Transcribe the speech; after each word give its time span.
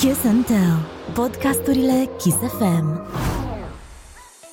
Kiss 0.00 0.24
and 0.24 0.46
Tell. 0.46 0.86
Podcasturile 1.14 2.08
Kiss 2.18 2.36
FM. 2.58 3.00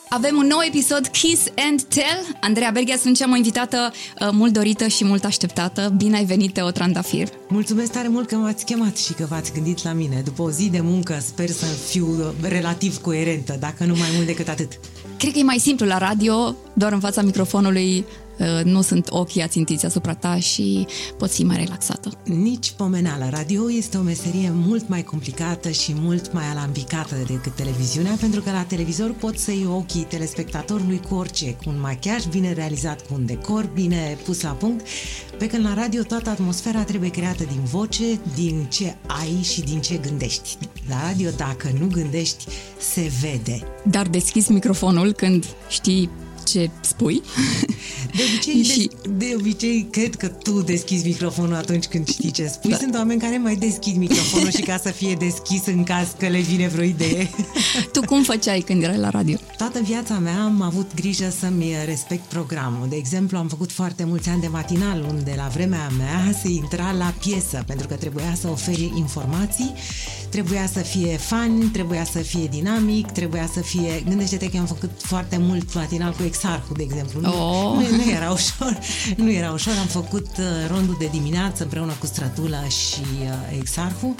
Avem 0.10 0.38
un 0.38 0.48
nou 0.48 0.60
episod 0.68 1.08
Kiss 1.08 1.46
and 1.70 1.82
Tell. 1.82 2.38
Andreea 2.42 2.70
Berghia, 2.74 2.98
sunt 2.98 3.18
cea 3.18 3.26
mai 3.26 3.38
invitată, 3.38 3.92
uh, 4.22 4.30
mult 4.32 4.54
dorită 4.54 4.88
și 4.88 5.06
mult 5.06 5.24
așteptată. 5.24 5.94
Bine 5.98 6.18
ai 6.18 6.26
venit, 6.26 6.54
Teo 6.54 6.70
Trandafir. 6.70 7.28
Mulțumesc 7.48 7.92
tare 7.92 8.08
mult 8.08 8.28
că 8.28 8.36
m-ați 8.36 8.66
chemat 8.66 8.98
și 8.98 9.14
că 9.14 9.26
v-ați 9.30 9.54
gândit 9.54 9.84
la 9.84 9.94
mine. 9.94 10.22
După 10.26 10.42
o 10.42 10.52
zi 10.52 10.70
de 10.70 10.82
muncă 10.82 11.18
sper 11.22 11.50
să 11.50 11.66
fiu 11.66 12.08
uh, 12.08 12.50
relativ 12.50 12.98
coerentă, 12.98 13.56
dacă 13.60 13.84
nu 13.84 13.94
mai 13.98 14.10
mult 14.16 14.26
decât 14.26 14.48
atât. 14.48 14.80
Cred 15.18 15.32
că 15.32 15.40
e 15.40 15.44
mai 15.44 15.60
simplu 15.60 15.86
la 15.86 15.98
radio, 15.98 16.56
doar 16.74 16.92
în 16.92 17.00
fața 17.00 17.22
microfonului 17.22 17.98
uh, 17.98 18.23
nu 18.64 18.82
sunt 18.82 19.08
ochii 19.10 19.42
ațintiți 19.42 19.86
asupra 19.86 20.14
ta 20.14 20.40
și 20.40 20.88
poți 21.18 21.36
fi 21.36 21.44
mai 21.44 21.58
relaxată. 21.58 22.10
Nici 22.24 22.72
pomeneală. 22.72 23.28
Radio 23.32 23.72
este 23.72 23.98
o 23.98 24.02
meserie 24.02 24.52
mult 24.54 24.88
mai 24.88 25.04
complicată 25.04 25.70
și 25.70 25.94
mult 25.96 26.34
mai 26.34 26.44
alambicată 26.44 27.16
decât 27.28 27.56
televiziunea, 27.56 28.16
pentru 28.20 28.42
că 28.42 28.52
la 28.52 28.64
televizor 28.64 29.14
poți 29.20 29.44
să 29.44 29.52
iei 29.52 29.66
ochii 29.66 30.02
telespectatorului 30.02 31.02
cu 31.10 31.16
orice, 31.16 31.54
cu 31.54 31.70
un 31.70 31.80
machiaj 31.80 32.26
bine 32.26 32.54
realizat, 32.54 33.08
cu 33.08 33.14
un 33.14 33.26
decor 33.26 33.70
bine 33.74 34.18
pus 34.26 34.42
la 34.42 34.50
punct, 34.50 34.86
pe 35.38 35.48
când 35.48 35.64
la 35.64 35.74
radio 35.74 36.02
toată 36.02 36.30
atmosfera 36.30 36.84
trebuie 36.84 37.10
creată 37.10 37.44
din 37.44 37.64
voce, 37.64 38.20
din 38.36 38.66
ce 38.70 38.96
ai 39.08 39.42
și 39.42 39.62
din 39.62 39.82
ce 39.82 39.98
gândești. 39.98 40.58
La 40.90 40.96
radio, 41.08 41.30
dacă 41.38 41.72
nu 41.80 41.88
gândești, 41.88 42.46
se 42.80 43.12
vede. 43.22 43.60
Dar 43.84 44.08
deschizi 44.08 44.52
microfonul 44.52 45.12
când 45.12 45.46
știi 45.70 46.10
ce 46.44 46.70
spui. 46.82 47.22
De 48.16 48.24
obicei, 48.30 48.64
și... 48.72 48.90
de, 49.02 49.10
de 49.26 49.36
obicei, 49.38 49.88
cred 49.92 50.16
că 50.16 50.28
tu 50.28 50.62
deschizi 50.62 51.08
microfonul 51.08 51.56
atunci 51.56 51.86
când 51.86 52.08
știi 52.08 52.32
ce 52.32 52.48
spui. 52.48 52.70
Da. 52.70 52.78
Sunt 52.78 52.96
oameni 52.96 53.22
care 53.22 53.38
mai 53.38 53.56
deschid 53.56 53.96
microfonul 53.96 54.52
și 54.52 54.62
ca 54.62 54.80
să 54.84 54.92
fie 54.92 55.14
deschis 55.14 55.66
în 55.66 55.84
caz 55.84 56.08
că 56.18 56.28
le 56.28 56.40
vine 56.40 56.68
vreo 56.68 56.84
idee. 56.84 57.30
Tu 57.92 58.02
cum 58.02 58.24
făceai 58.24 58.60
când 58.60 58.84
erai 58.84 58.98
la 58.98 59.10
radio? 59.10 59.38
Toată 59.58 59.80
viața 59.84 60.14
mea 60.14 60.44
am 60.44 60.62
avut 60.62 60.92
grijă 60.96 61.34
să-mi 61.40 61.76
respect 61.86 62.24
programul. 62.24 62.88
De 62.90 62.96
exemplu, 62.96 63.38
am 63.38 63.48
făcut 63.48 63.72
foarte 63.72 64.04
mulți 64.04 64.30
ani 64.30 64.42
de 64.42 64.48
matinal, 64.48 65.06
unde 65.10 65.34
la 65.38 65.48
vremea 65.48 65.92
mea 65.98 66.34
se 66.42 66.50
intra 66.50 66.92
la 66.92 67.14
piesă, 67.20 67.64
pentru 67.68 67.88
că 67.88 67.94
trebuia 67.94 68.36
să 68.40 68.48
oferi 68.48 68.92
informații 68.96 69.74
trebuia 70.34 70.68
să 70.68 70.80
fie 70.80 71.18
fan, 71.18 71.72
trebuia 71.72 72.04
să 72.04 72.18
fie 72.18 72.48
dinamic, 72.48 73.12
trebuia 73.12 73.50
să 73.54 73.60
fie... 73.60 74.04
Gândește-te 74.08 74.50
că 74.50 74.58
am 74.58 74.66
făcut 74.66 74.90
foarte 74.98 75.38
mult 75.38 75.74
matinal 75.74 76.12
cu 76.12 76.24
Exarhul, 76.34 76.76
de 76.76 76.84
exemplu. 76.84 77.20
Oh. 77.24 77.90
Nu, 77.90 77.96
nu 77.96 78.10
era 78.10 78.32
ușor, 78.32 78.80
nu 79.16 79.32
era 79.32 79.52
ușor. 79.52 79.74
Am 79.80 79.88
făcut 79.88 80.28
uh, 80.40 80.46
rondul 80.70 80.96
de 81.00 81.08
dimineață 81.12 81.64
împreună 81.64 81.94
cu 82.00 82.06
Stratula 82.06 82.64
și 82.64 83.02
uh, 83.22 83.58
Exarhul 83.60 84.16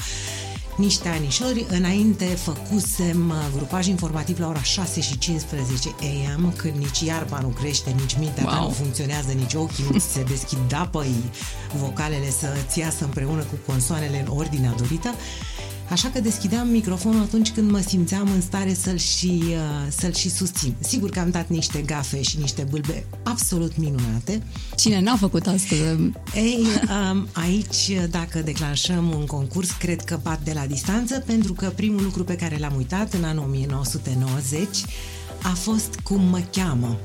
niște 0.78 1.10
anișori. 1.10 1.66
Înainte 1.70 2.26
făcusem 2.26 3.30
uh, 3.30 3.36
grupaj 3.56 3.88
informativ 3.88 4.40
la 4.40 4.48
ora 4.48 4.62
6 4.62 5.02
și 5.02 5.18
15 5.18 5.96
AM, 6.00 6.54
când 6.56 6.74
nici 6.76 7.00
iarba 7.00 7.40
nu 7.40 7.48
crește, 7.48 7.96
nici 8.00 8.18
mintea 8.20 8.44
wow. 8.46 8.64
nu 8.64 8.70
funcționează, 8.70 9.32
nici 9.32 9.54
ochii 9.54 9.86
nu 9.92 10.00
se 10.00 10.24
deschid, 10.24 10.60
da, 10.68 10.88
păi 10.92 11.14
vocalele 11.76 12.30
să-ți 12.30 12.80
iasă 12.80 13.04
împreună 13.04 13.42
cu 13.42 13.72
consoanele 13.72 14.20
în 14.20 14.38
ordinea 14.38 14.74
dorită. 14.78 15.14
Așa 15.90 16.10
că 16.10 16.20
deschideam 16.20 16.68
microfonul 16.68 17.22
atunci 17.22 17.52
când 17.52 17.72
mă 17.72 17.80
simțeam 17.80 18.32
în 18.34 18.42
stare 18.42 18.74
să-l 18.74 18.98
și, 18.98 19.44
uh, 19.44 19.92
să-l 19.98 20.14
și 20.14 20.30
susțin. 20.30 20.76
Sigur 20.80 21.10
că 21.10 21.20
am 21.20 21.30
dat 21.30 21.48
niște 21.50 21.82
gafe 21.82 22.22
și 22.22 22.38
niște 22.40 22.68
bâlbe 22.70 23.06
absolut 23.24 23.78
minunate. 23.78 24.44
Cine 24.76 25.02
n-a 25.02 25.16
făcut 25.16 25.48
asta? 25.48 25.76
Ei, 26.36 26.66
um, 27.12 27.28
aici, 27.32 27.92
dacă 28.10 28.40
declanșăm 28.40 29.14
un 29.16 29.26
concurs, 29.26 29.72
cred 29.72 30.02
că 30.02 30.20
bat 30.24 30.40
de 30.44 30.52
la 30.54 30.66
distanță, 30.66 31.20
pentru 31.20 31.54
că 31.54 31.70
primul 31.76 32.04
lucru 32.04 32.24
pe 32.24 32.36
care 32.36 32.58
l-am 32.60 32.74
uitat 32.78 33.14
în 33.14 33.24
anul 33.24 33.44
1990 33.44 34.68
a 35.44 35.54
fost 35.54 36.00
cum 36.04 36.22
mă 36.22 36.42
cheamă 36.52 37.00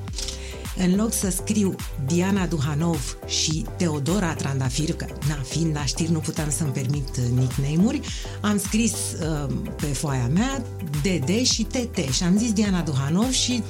în 0.78 0.94
loc 0.96 1.12
să 1.12 1.30
scriu 1.30 1.74
Diana 2.06 2.46
Duhanov 2.46 3.18
și 3.26 3.64
Teodora 3.76 4.34
Trandafir, 4.34 4.92
că 4.92 5.06
na, 5.28 5.38
fiind 5.48 5.74
la 5.74 5.84
știri 5.84 6.12
nu 6.12 6.18
puteam 6.18 6.50
să-mi 6.50 6.72
permit 6.72 7.08
uh, 7.08 7.38
nickname-uri, 7.38 8.00
am 8.40 8.58
scris 8.58 8.92
uh, 8.92 9.54
pe 9.76 9.86
foaia 9.86 10.28
mea 10.32 10.62
DD 11.02 11.46
și 11.46 11.62
TT 11.62 12.12
și 12.12 12.22
am 12.22 12.38
zis 12.38 12.52
Diana 12.52 12.80
Duhanov 12.80 13.30
și 13.30 13.62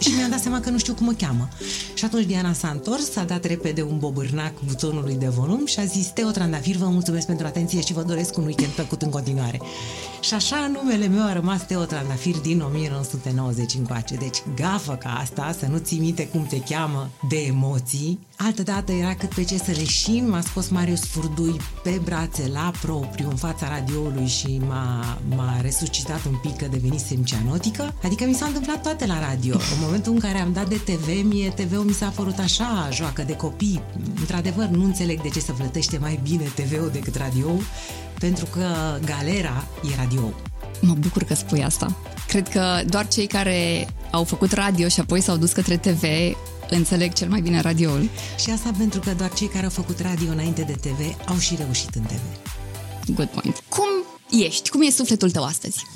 și 0.00 0.08
mi-am 0.16 0.30
dat 0.30 0.40
seama 0.40 0.60
că 0.60 0.70
nu 0.70 0.78
știu 0.78 0.94
cum 0.94 1.06
mă 1.06 1.12
cheamă. 1.12 1.48
Și 1.94 2.04
atunci 2.04 2.26
Diana 2.26 2.52
s-a 2.52 2.68
întors, 2.68 3.10
s-a 3.10 3.24
dat 3.24 3.44
repede 3.44 3.82
un 3.82 3.98
bobârnac 3.98 4.52
butonului 4.64 5.14
de 5.14 5.28
volum 5.28 5.66
și 5.66 5.78
a 5.78 5.84
zis 5.84 6.06
Teo 6.06 6.30
Trandafir, 6.30 6.76
vă 6.76 6.86
mulțumesc 6.86 7.26
pentru 7.26 7.46
atenție 7.46 7.80
și 7.80 7.92
vă 7.92 8.02
doresc 8.02 8.36
un 8.36 8.44
weekend 8.44 8.72
plăcut 8.72 9.02
în 9.02 9.10
continuare. 9.10 9.60
Și 10.20 10.34
așa 10.34 10.70
numele 10.72 11.06
meu 11.06 11.24
a 11.24 11.32
rămas 11.32 11.66
Teo 11.66 11.84
Trandafir 11.84 12.36
din 12.36 12.60
1990 12.60 13.74
încoace. 13.74 14.14
Deci 14.14 14.42
gafă 14.54 14.92
ca 14.92 15.18
asta, 15.20 15.54
să 15.58 15.66
nu 15.66 15.78
ții 15.78 15.98
minte 15.98 16.26
cum 16.28 16.46
te 16.46 16.60
cheamă 16.60 17.10
de 17.28 17.36
emoții. 17.36 18.18
Altă 18.36 18.62
dată 18.62 18.92
era 18.92 19.14
cât 19.14 19.34
pe 19.34 19.44
ce 19.44 19.56
să 19.56 19.70
leșin, 19.70 20.28
m-a 20.28 20.40
scos 20.40 20.68
Marius 20.68 21.04
Furdui 21.04 21.56
pe 21.82 22.00
brațe 22.04 22.50
la 22.52 22.72
propriu 22.80 23.28
în 23.28 23.36
fața 23.36 23.68
radioului 23.68 24.26
și 24.26 24.60
m-a, 24.66 25.18
m-a 25.36 25.60
resuscitat 25.60 26.24
un 26.24 26.36
pic 26.42 26.56
că 26.56 26.66
devenisem 26.70 27.22
cianotică. 27.22 27.94
Adică 28.02 28.24
mi 28.24 28.34
s-a 28.34 28.46
întâmplat 28.46 28.82
toate 28.82 29.06
la 29.06 29.28
radio. 29.28 29.54
În 29.74 29.80
momentul 29.80 30.12
în 30.12 30.18
care 30.18 30.38
am 30.38 30.52
dat 30.52 30.68
de 30.68 30.80
TV, 30.84 31.24
mie 31.24 31.48
TV-ul 31.50 31.84
mi 31.84 31.92
s-a 31.92 32.12
părut 32.16 32.38
așa, 32.38 32.88
joacă 32.92 33.22
de 33.22 33.36
copii. 33.36 33.82
Într-adevăr, 34.18 34.66
nu 34.66 34.84
înțeleg 34.84 35.22
de 35.22 35.28
ce 35.28 35.40
să 35.40 35.52
plătește 35.52 35.98
mai 35.98 36.20
bine 36.22 36.44
TV-ul 36.54 36.90
decât 36.92 37.14
radio 37.14 37.48
pentru 38.18 38.46
că 38.46 38.98
galera 39.04 39.64
e 39.92 39.96
radio. 39.96 40.32
Mă 40.80 40.94
bucur 40.94 41.22
că 41.22 41.34
spui 41.34 41.64
asta. 41.64 41.96
Cred 42.28 42.48
că 42.48 42.82
doar 42.86 43.08
cei 43.08 43.26
care 43.26 43.88
au 44.10 44.24
făcut 44.24 44.52
radio 44.52 44.88
și 44.88 45.00
apoi 45.00 45.20
s-au 45.20 45.36
dus 45.36 45.52
către 45.52 45.76
TV 45.76 46.04
înțeleg 46.70 47.12
cel 47.12 47.28
mai 47.28 47.40
bine 47.40 47.60
radioul. 47.60 48.08
Și 48.38 48.50
asta 48.50 48.70
pentru 48.78 49.00
că 49.00 49.10
doar 49.16 49.32
cei 49.32 49.48
care 49.48 49.64
au 49.64 49.70
făcut 49.70 50.00
radio 50.00 50.30
înainte 50.30 50.62
de 50.62 50.72
TV 50.72 51.16
au 51.26 51.38
și 51.38 51.54
reușit 51.56 51.94
în 51.94 52.02
TV. 52.02 52.20
Good 53.14 53.28
point. 53.28 53.62
Cum 53.68 53.88
ești? 54.30 54.70
Cum 54.70 54.82
e 54.82 54.90
sufletul 54.90 55.30
tău 55.30 55.44
astăzi? 55.44 55.86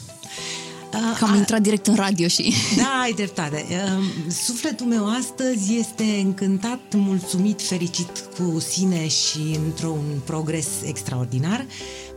Uh, 0.94 1.16
că 1.19 1.25
am 1.25 1.34
intrat 1.34 1.60
direct 1.60 1.87
în 1.87 1.94
radio 1.94 2.28
și... 2.28 2.54
Da, 2.76 3.00
ai 3.02 3.12
dreptate. 3.12 3.66
Uh, 3.70 4.04
sufletul 4.28 4.87
meu 4.87 5.10
astăzi 5.19 5.76
este 5.78 6.04
încântat, 6.22 6.81
mulțumit, 6.94 7.62
fericit 7.62 8.25
cu 8.38 8.60
sine 8.60 9.08
și 9.08 9.58
într-un 9.64 10.02
progres 10.25 10.66
extraordinar 10.84 11.66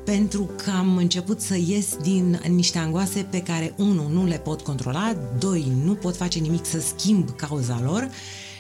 pentru 0.06 0.50
că 0.64 0.70
am 0.70 0.98
început 0.98 1.42
să 1.42 1.58
ies 1.68 1.96
din 2.02 2.42
niște 2.48 2.78
angoase 2.78 3.28
pe 3.30 3.42
care, 3.42 3.74
unu, 3.78 4.08
nu 4.08 4.26
le 4.26 4.38
pot 4.38 4.62
controla, 4.62 5.16
doi, 5.40 5.72
nu 5.84 5.94
pot 5.94 6.16
face 6.16 6.40
nimic 6.40 6.66
să 6.66 6.80
schimb 6.80 7.36
cauza 7.36 7.82
lor. 7.84 8.10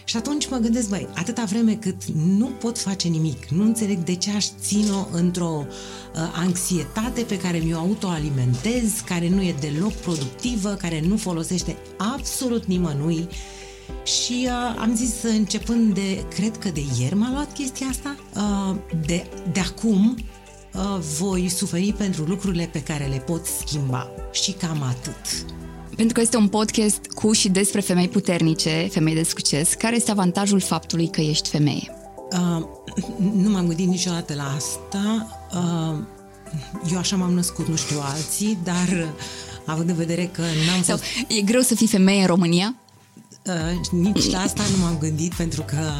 Și 0.06 0.18
atunci 0.18 0.50
mă 0.50 0.58
gândesc, 0.58 0.90
băi, 0.90 1.08
atâta 1.16 1.44
vreme 1.44 1.74
cât 1.74 2.06
nu 2.06 2.46
pot 2.46 2.80
face 2.80 3.08
nimic, 3.08 3.46
nu 3.46 3.64
înțeleg 3.64 3.98
de 3.98 4.16
ce 4.16 4.31
aș 4.31 4.46
ține-o 4.62 5.08
într-o 5.12 5.66
uh, 5.66 6.22
anxietate 6.36 7.22
pe 7.22 7.38
care 7.38 7.58
mi-o 7.58 7.78
autoalimentez, 7.78 8.92
care 9.06 9.30
nu 9.30 9.42
e 9.42 9.56
deloc 9.60 9.92
productivă, 9.92 10.70
care 10.70 11.02
nu 11.08 11.18
folosește 11.18 11.78
absolut 11.98 12.66
nimănui, 12.66 13.28
și 14.04 14.48
uh, 14.48 14.75
am 14.80 14.96
zis, 14.96 15.24
începând 15.24 15.94
de, 15.94 16.25
cred 16.36 16.58
că 16.58 16.70
de 16.70 16.84
ieri 17.00 17.16
m-a 17.16 17.31
luat 17.31 17.54
chestia 17.54 17.88
asta, 17.88 18.16
uh, 18.36 18.75
de, 19.06 19.25
de 19.52 19.60
acum 19.60 20.16
uh, 20.18 20.43
voi 21.20 21.50
suferi 21.50 21.94
pentru 21.98 22.24
lucrurile 22.24 22.70
pe 22.72 22.82
care 22.82 23.06
le 23.06 23.18
pot 23.18 23.46
schimba. 23.46 24.10
Și 24.32 24.52
cam 24.52 24.82
atât. 24.82 25.52
Pentru 25.96 26.14
că 26.14 26.22
este 26.22 26.38
un 26.38 26.48
podcast 26.48 27.06
cu 27.06 27.32
și 27.32 27.50
despre 27.50 27.80
femei 27.80 28.08
puternice, 28.08 28.88
femei 28.92 29.14
de 29.14 29.24
succes, 29.24 29.74
care 29.74 29.96
este 29.96 30.12
avantajul 30.12 30.60
faptului 30.60 31.10
că 31.10 31.22
ești 31.22 31.50
femeie? 31.50 31.96
Uh, 32.32 32.66
nu 33.34 33.50
m-am 33.50 33.68
gândit 33.68 33.88
niciodată 33.88 34.34
la 34.34 34.54
asta. 34.56 35.28
Uh, 35.54 36.00
eu 36.92 36.98
așa 36.98 37.16
m-am 37.16 37.34
născut, 37.34 37.68
nu 37.68 37.76
știu 37.76 38.00
alții, 38.02 38.58
dar 38.64 38.88
uh, 38.90 39.08
având 39.66 39.90
în 39.90 39.96
vedere 39.96 40.30
că 40.34 40.42
n-am 40.42 40.84
Sau, 40.84 40.98
fost... 40.98 41.10
E 41.28 41.42
greu 41.42 41.62
să 41.62 41.76
fii 41.76 41.88
femeie 41.88 42.22
în 42.22 42.28
România? 42.28 42.76
Uh, 43.48 43.90
nici 43.92 44.30
la 44.31 44.40
asta 44.40 44.63
nu 44.72 44.84
m-am 44.84 44.98
gândit 44.98 45.34
pentru 45.34 45.62
că, 45.62 45.92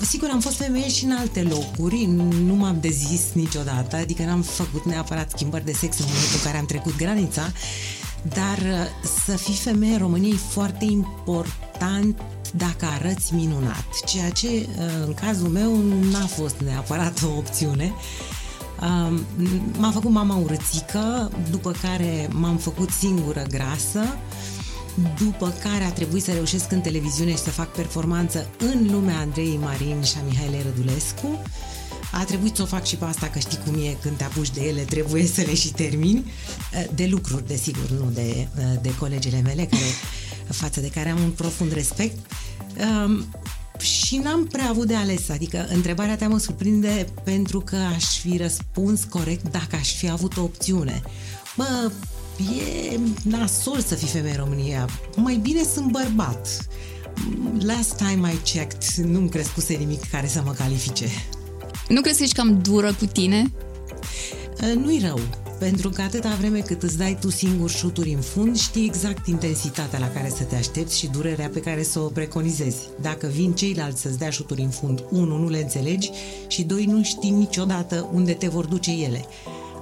sigur, 0.00 0.28
am 0.32 0.40
fost 0.40 0.56
femeie 0.56 0.88
și 0.88 1.04
în 1.04 1.12
alte 1.12 1.42
locuri, 1.42 2.04
nu 2.44 2.54
m-am 2.54 2.76
dezis 2.80 3.22
niciodată, 3.32 3.96
adică 3.96 4.22
n-am 4.22 4.42
făcut 4.42 4.84
neapărat 4.84 5.30
schimbări 5.30 5.64
de 5.64 5.72
sex 5.72 5.98
în 5.98 6.04
momentul 6.06 6.34
în 6.34 6.42
care 6.44 6.58
am 6.58 6.66
trecut 6.66 6.96
granița, 6.96 7.52
dar 8.22 8.58
uh, 8.58 9.10
să 9.24 9.36
fii 9.36 9.54
femeie 9.54 9.92
în 9.92 9.98
România 9.98 10.28
e 10.28 10.36
foarte 10.36 10.84
important 10.84 12.22
dacă 12.54 12.86
arăți 12.86 13.34
minunat, 13.34 13.86
ceea 14.06 14.30
ce 14.30 14.48
uh, 14.48 14.66
în 15.06 15.14
cazul 15.14 15.48
meu 15.48 15.76
n-a 16.10 16.26
fost 16.26 16.56
neapărat 16.64 17.22
o 17.22 17.36
opțiune. 17.36 17.92
Um, 18.82 19.20
m-a 19.78 19.90
făcut 19.90 20.10
mama 20.10 20.36
urățică, 20.36 21.30
după 21.50 21.74
care 21.82 22.28
m-am 22.32 22.56
făcut 22.56 22.90
singură 22.90 23.42
grasă, 23.50 24.16
după 25.18 25.54
care 25.62 25.84
a 25.84 25.92
trebuit 25.92 26.22
să 26.22 26.32
reușesc 26.32 26.72
în 26.72 26.80
televiziune 26.80 27.30
și 27.30 27.38
să 27.38 27.50
fac 27.50 27.72
performanță 27.72 28.50
în 28.58 28.88
lumea 28.90 29.18
Andrei 29.18 29.58
Marin 29.60 30.02
și 30.02 30.14
a 30.18 30.22
Mihaile 30.28 30.62
Rădulescu. 30.62 31.42
a 32.12 32.24
trebuit 32.24 32.56
să 32.56 32.62
o 32.62 32.66
fac 32.66 32.84
și 32.84 32.96
pe 32.96 33.04
asta, 33.04 33.26
că 33.26 33.38
știi 33.38 33.58
cum 33.64 33.74
e, 33.74 33.96
când 34.02 34.16
te 34.16 34.24
apuci 34.24 34.50
de 34.50 34.60
ele, 34.60 34.80
trebuie 34.80 35.26
să 35.26 35.40
le 35.40 35.54
și 35.54 35.72
termini. 35.72 36.32
De 36.94 37.06
lucruri, 37.06 37.46
desigur, 37.46 37.90
nu 37.90 38.10
de, 38.10 38.48
de 38.82 38.94
colegele 38.94 39.40
mele, 39.40 39.64
care, 39.64 39.82
față 40.48 40.80
de 40.80 40.88
care 40.88 41.08
am 41.08 41.22
un 41.22 41.30
profund 41.30 41.72
respect. 41.72 42.18
Um, 43.04 43.24
și 43.80 44.16
n-am 44.16 44.46
prea 44.46 44.68
avut 44.68 44.86
de 44.86 44.94
ales, 44.94 45.28
adică 45.28 45.66
întrebarea 45.68 46.16
ta 46.16 46.28
mă 46.28 46.38
surprinde 46.38 47.06
pentru 47.24 47.60
că 47.60 47.76
aș 47.76 48.04
fi 48.04 48.36
răspuns 48.36 49.04
corect 49.04 49.50
dacă 49.50 49.76
aș 49.76 49.94
fi 49.94 50.10
avut 50.10 50.36
o 50.36 50.42
opțiune. 50.42 51.02
Bă, 51.56 51.90
e 52.40 52.98
nasol 53.22 53.80
să 53.80 53.94
fii 53.94 54.08
femeie 54.08 54.34
în 54.34 54.44
România, 54.44 54.88
mai 55.16 55.36
bine 55.36 55.62
sunt 55.62 55.90
bărbat. 55.90 56.66
Last 57.58 57.96
time 57.96 58.32
I 58.32 58.36
checked, 58.36 59.06
nu-mi 59.06 59.28
crescuse 59.28 59.74
nimic 59.74 60.10
care 60.10 60.26
să 60.26 60.42
mă 60.44 60.52
califice. 60.52 61.06
Nu 61.88 62.00
crezi 62.00 62.16
că 62.16 62.22
ești 62.22 62.34
cam 62.34 62.60
dură 62.62 62.94
cu 62.94 63.06
tine? 63.06 63.52
Nu-i 64.74 65.00
rău, 65.04 65.20
pentru 65.58 65.90
că 65.90 66.02
atâta 66.02 66.36
vreme 66.38 66.58
cât 66.58 66.82
îți 66.82 66.96
dai 66.96 67.18
tu 67.20 67.30
singur 67.30 67.70
șuturi 67.70 68.12
în 68.12 68.20
fund, 68.20 68.56
știi 68.56 68.84
exact 68.84 69.26
intensitatea 69.26 69.98
la 69.98 70.08
care 70.08 70.32
să 70.36 70.42
te 70.42 70.56
aștepți 70.56 70.98
și 70.98 71.06
durerea 71.06 71.48
pe 71.48 71.60
care 71.60 71.82
să 71.82 71.98
o 71.98 72.06
preconizezi. 72.06 72.76
Dacă 73.00 73.26
vin 73.26 73.52
ceilalți 73.52 74.00
să-ți 74.00 74.18
dea 74.18 74.30
șuturi 74.30 74.60
în 74.60 74.70
fund, 74.70 75.04
unu, 75.10 75.36
nu 75.36 75.48
le 75.48 75.58
înțelegi 75.58 76.10
și 76.48 76.62
doi, 76.62 76.84
nu 76.84 77.02
știi 77.02 77.30
niciodată 77.30 78.10
unde 78.12 78.32
te 78.32 78.48
vor 78.48 78.64
duce 78.64 78.90
ele. 78.90 79.24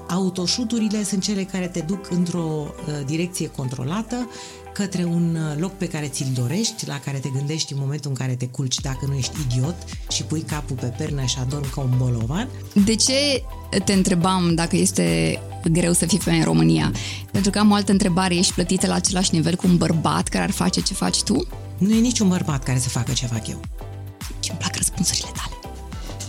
Autoșuturile 0.08 1.04
sunt 1.04 1.22
cele 1.22 1.42
care 1.42 1.66
te 1.66 1.80
duc 1.80 2.10
într-o 2.10 2.66
uh, 2.66 3.06
direcție 3.06 3.48
controlată, 3.48 4.28
către 4.72 5.04
un 5.04 5.36
uh, 5.36 5.60
loc 5.60 5.72
pe 5.72 5.88
care 5.88 6.06
ți-l 6.06 6.26
dorești, 6.34 6.86
la 6.86 7.00
care 7.00 7.18
te 7.18 7.28
gândești 7.28 7.72
în 7.72 7.78
momentul 7.80 8.10
în 8.10 8.16
care 8.16 8.34
te 8.34 8.46
culci 8.46 8.80
dacă 8.80 9.06
nu 9.08 9.14
ești 9.14 9.40
idiot 9.40 9.76
și 10.10 10.22
pui 10.22 10.40
capul 10.40 10.76
pe 10.76 10.86
pernă 10.86 11.24
și 11.24 11.36
adormi 11.40 11.70
ca 11.74 11.80
un 11.80 11.92
bolovan. 11.96 12.48
De 12.84 12.94
ce 12.94 13.42
te 13.84 13.92
întrebam 13.92 14.54
dacă 14.54 14.76
este 14.76 15.38
greu 15.72 15.92
să 15.92 16.06
fii 16.06 16.18
femeie 16.18 16.42
în 16.42 16.48
România? 16.48 16.92
Pentru 17.30 17.50
că 17.50 17.58
am 17.58 17.70
o 17.70 17.74
altă 17.74 17.92
întrebare, 17.92 18.34
ești 18.34 18.52
plătită 18.52 18.86
la 18.86 18.94
același 18.94 19.34
nivel 19.34 19.54
cu 19.54 19.66
un 19.66 19.76
bărbat 19.76 20.28
care 20.28 20.44
ar 20.44 20.50
face 20.50 20.80
ce 20.80 20.94
faci 20.94 21.22
tu? 21.22 21.46
Nu 21.78 21.94
e 21.94 22.00
niciun 22.00 22.28
bărbat 22.28 22.62
care 22.62 22.78
să 22.78 22.88
facă 22.88 23.12
ce 23.12 23.26
fac 23.26 23.48
eu. 23.48 23.60
Ce-mi 24.40 24.58
plac 24.58 24.76
răspunsurile 24.76 25.30
tale. 25.34 25.74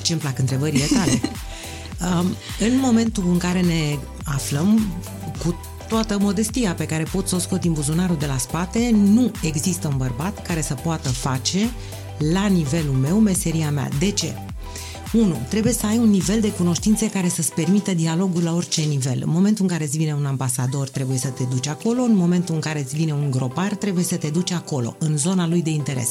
Ce-mi 0.01 0.19
plac 0.19 0.39
întrebările 0.39 0.85
tale. 0.85 1.21
um, 2.01 2.35
în 2.59 2.79
momentul 2.79 3.23
în 3.31 3.37
care 3.37 3.61
ne 3.61 3.97
aflăm 4.23 4.87
cu 5.43 5.59
toată 5.87 6.17
modestia 6.19 6.73
pe 6.73 6.85
care 6.85 7.03
pot 7.03 7.27
să 7.27 7.35
o 7.35 7.39
scot 7.39 7.61
din 7.61 7.73
buzunarul 7.73 8.17
de 8.19 8.25
la 8.25 8.37
spate, 8.37 8.89
nu 8.93 9.31
există 9.41 9.87
un 9.87 9.97
bărbat 9.97 10.41
care 10.41 10.61
să 10.61 10.73
poată 10.73 11.09
face 11.09 11.69
la 12.31 12.45
nivelul 12.45 12.93
meu 12.93 13.19
meseria 13.19 13.71
mea. 13.71 13.89
De 13.99 14.11
ce? 14.11 14.33
1. 15.13 15.37
Trebuie 15.49 15.73
să 15.73 15.85
ai 15.85 15.97
un 15.97 16.09
nivel 16.09 16.39
de 16.39 16.51
cunoștințe 16.51 17.09
care 17.09 17.27
să-ți 17.29 17.53
permită 17.53 17.93
dialogul 17.93 18.43
la 18.43 18.55
orice 18.55 18.81
nivel. 18.81 19.21
În 19.25 19.29
momentul 19.31 19.63
în 19.63 19.69
care 19.69 19.83
îți 19.83 19.97
vine 19.97 20.13
un 20.13 20.25
ambasador, 20.25 20.89
trebuie 20.89 21.17
să 21.17 21.27
te 21.27 21.43
duci 21.43 21.67
acolo, 21.67 22.01
în 22.01 22.15
momentul 22.15 22.55
în 22.55 22.61
care 22.61 22.79
îți 22.79 22.95
vine 22.95 23.13
un 23.13 23.31
gropar, 23.31 23.75
trebuie 23.75 24.03
să 24.03 24.15
te 24.15 24.29
duci 24.29 24.51
acolo, 24.51 24.95
în 24.99 25.17
zona 25.17 25.47
lui 25.47 25.61
de 25.61 25.69
interes. 25.69 26.09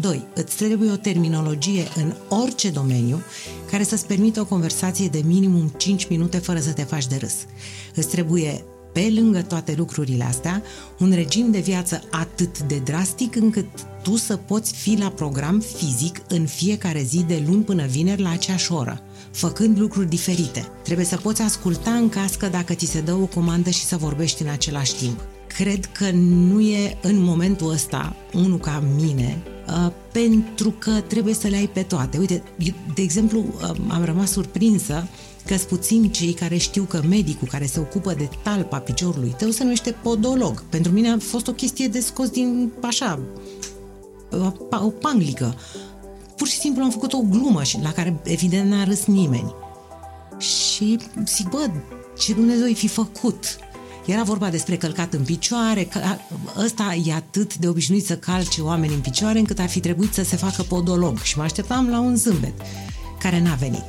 2. 0.00 0.26
Îți 0.34 0.56
trebuie 0.56 0.90
o 0.90 0.96
terminologie 0.96 1.88
în 1.94 2.14
orice 2.28 2.70
domeniu 2.70 3.22
care 3.70 3.82
să-ți 3.82 4.06
permită 4.06 4.40
o 4.40 4.44
conversație 4.44 5.08
de 5.08 5.22
minimum 5.24 5.72
5 5.76 6.08
minute 6.08 6.38
fără 6.38 6.58
să 6.60 6.72
te 6.72 6.82
faci 6.82 7.06
de 7.06 7.16
râs. 7.16 7.34
Îți 7.94 8.08
trebuie 8.08 8.64
pe 8.92 9.12
lângă 9.14 9.42
toate 9.42 9.74
lucrurile 9.76 10.24
astea, 10.24 10.62
un 10.98 11.12
regim 11.12 11.50
de 11.50 11.58
viață 11.58 12.02
atât 12.10 12.62
de 12.62 12.80
drastic 12.84 13.36
încât 13.36 13.66
tu 14.02 14.16
să 14.16 14.36
poți 14.36 14.72
fi 14.72 14.96
la 14.98 15.10
program 15.10 15.60
fizic 15.60 16.22
în 16.28 16.46
fiecare 16.46 17.02
zi 17.02 17.24
de 17.26 17.42
luni 17.46 17.62
până 17.62 17.86
vineri 17.86 18.22
la 18.22 18.30
aceeași 18.30 18.72
oră, 18.72 19.00
făcând 19.30 19.78
lucruri 19.78 20.08
diferite. 20.08 20.68
Trebuie 20.82 21.06
să 21.06 21.16
poți 21.16 21.42
asculta 21.42 21.90
în 21.90 22.08
cască 22.08 22.46
dacă 22.46 22.74
ți 22.74 22.86
se 22.86 23.00
dă 23.00 23.14
o 23.14 23.26
comandă 23.26 23.70
și 23.70 23.84
să 23.84 23.96
vorbești 23.96 24.42
în 24.42 24.48
același 24.48 24.94
timp. 24.94 25.37
Cred 25.48 25.84
că 25.84 26.10
nu 26.10 26.60
e 26.60 26.98
în 27.02 27.22
momentul 27.22 27.70
ăsta 27.70 28.16
unul 28.34 28.58
ca 28.58 28.82
mine, 28.96 29.42
uh, 29.68 29.92
pentru 30.12 30.70
că 30.70 30.90
trebuie 30.90 31.34
să 31.34 31.48
le 31.48 31.56
ai 31.56 31.66
pe 31.66 31.82
toate. 31.82 32.18
Uite, 32.18 32.42
de 32.94 33.02
exemplu, 33.02 33.38
uh, 33.38 33.76
am 33.88 34.04
rămas 34.04 34.30
surprinsă 34.30 35.08
că 35.46 35.54
puțin 35.68 36.10
cei 36.10 36.32
care 36.32 36.56
știu 36.56 36.82
că 36.82 37.02
medicul 37.08 37.48
care 37.48 37.66
se 37.66 37.80
ocupă 37.80 38.14
de 38.14 38.28
talpa 38.42 38.78
piciorului 38.78 39.34
tău 39.38 39.50
se 39.50 39.62
numește 39.62 39.90
podolog. 40.02 40.62
Pentru 40.68 40.92
mine 40.92 41.10
a 41.10 41.18
fost 41.18 41.48
o 41.48 41.52
chestie 41.52 41.88
de 41.88 42.00
scos 42.00 42.28
din, 42.28 42.72
așa, 42.82 43.20
o 44.70 44.90
panglică. 45.00 45.54
Pur 46.36 46.48
și 46.48 46.58
simplu 46.58 46.82
am 46.82 46.90
făcut 46.90 47.12
o 47.12 47.20
glumă 47.20 47.62
și 47.62 47.78
la 47.82 47.92
care 47.92 48.20
evident 48.24 48.70
n-a 48.70 48.84
râs 48.84 49.04
nimeni. 49.04 49.54
Și 50.38 50.98
zic, 51.24 51.48
bă, 51.48 51.70
ce 52.18 52.34
Dumnezeu 52.34 52.72
fi 52.72 52.88
făcut? 52.88 53.58
Era 54.08 54.22
vorba 54.22 54.48
despre 54.48 54.76
călcat 54.76 55.12
în 55.12 55.22
picioare, 55.22 55.84
că 55.84 56.00
ăsta 56.56 56.94
e 57.04 57.14
atât 57.14 57.56
de 57.56 57.68
obișnuit 57.68 58.06
să 58.06 58.16
calce 58.16 58.60
oameni 58.60 58.94
în 58.94 59.00
picioare 59.00 59.38
încât 59.38 59.58
ar 59.58 59.68
fi 59.68 59.80
trebuit 59.80 60.14
să 60.14 60.24
se 60.24 60.36
facă 60.36 60.62
podolog 60.62 61.18
și 61.18 61.36
mă 61.36 61.42
așteptam 61.42 61.88
la 61.88 62.00
un 62.00 62.16
zâmbet 62.16 62.60
care 63.18 63.40
n-a 63.40 63.54
venit. 63.54 63.84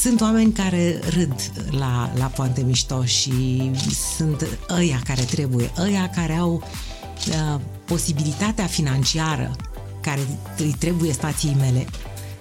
Sunt 0.00 0.20
oameni 0.20 0.52
care 0.52 1.00
râd 1.08 1.52
la, 1.70 2.12
la 2.16 2.24
poante 2.24 2.62
mișto 2.62 3.04
și 3.04 3.70
sunt 4.16 4.46
ăia 4.70 5.00
care 5.04 5.22
trebuie, 5.22 5.70
ăia 5.78 6.10
care 6.14 6.32
au 6.32 6.62
uh, 7.28 7.60
posibilitatea 7.84 8.66
financiară 8.66 9.50
care 10.00 10.20
îi 10.58 10.74
trebuie 10.78 11.12
stației 11.12 11.56
mele 11.58 11.86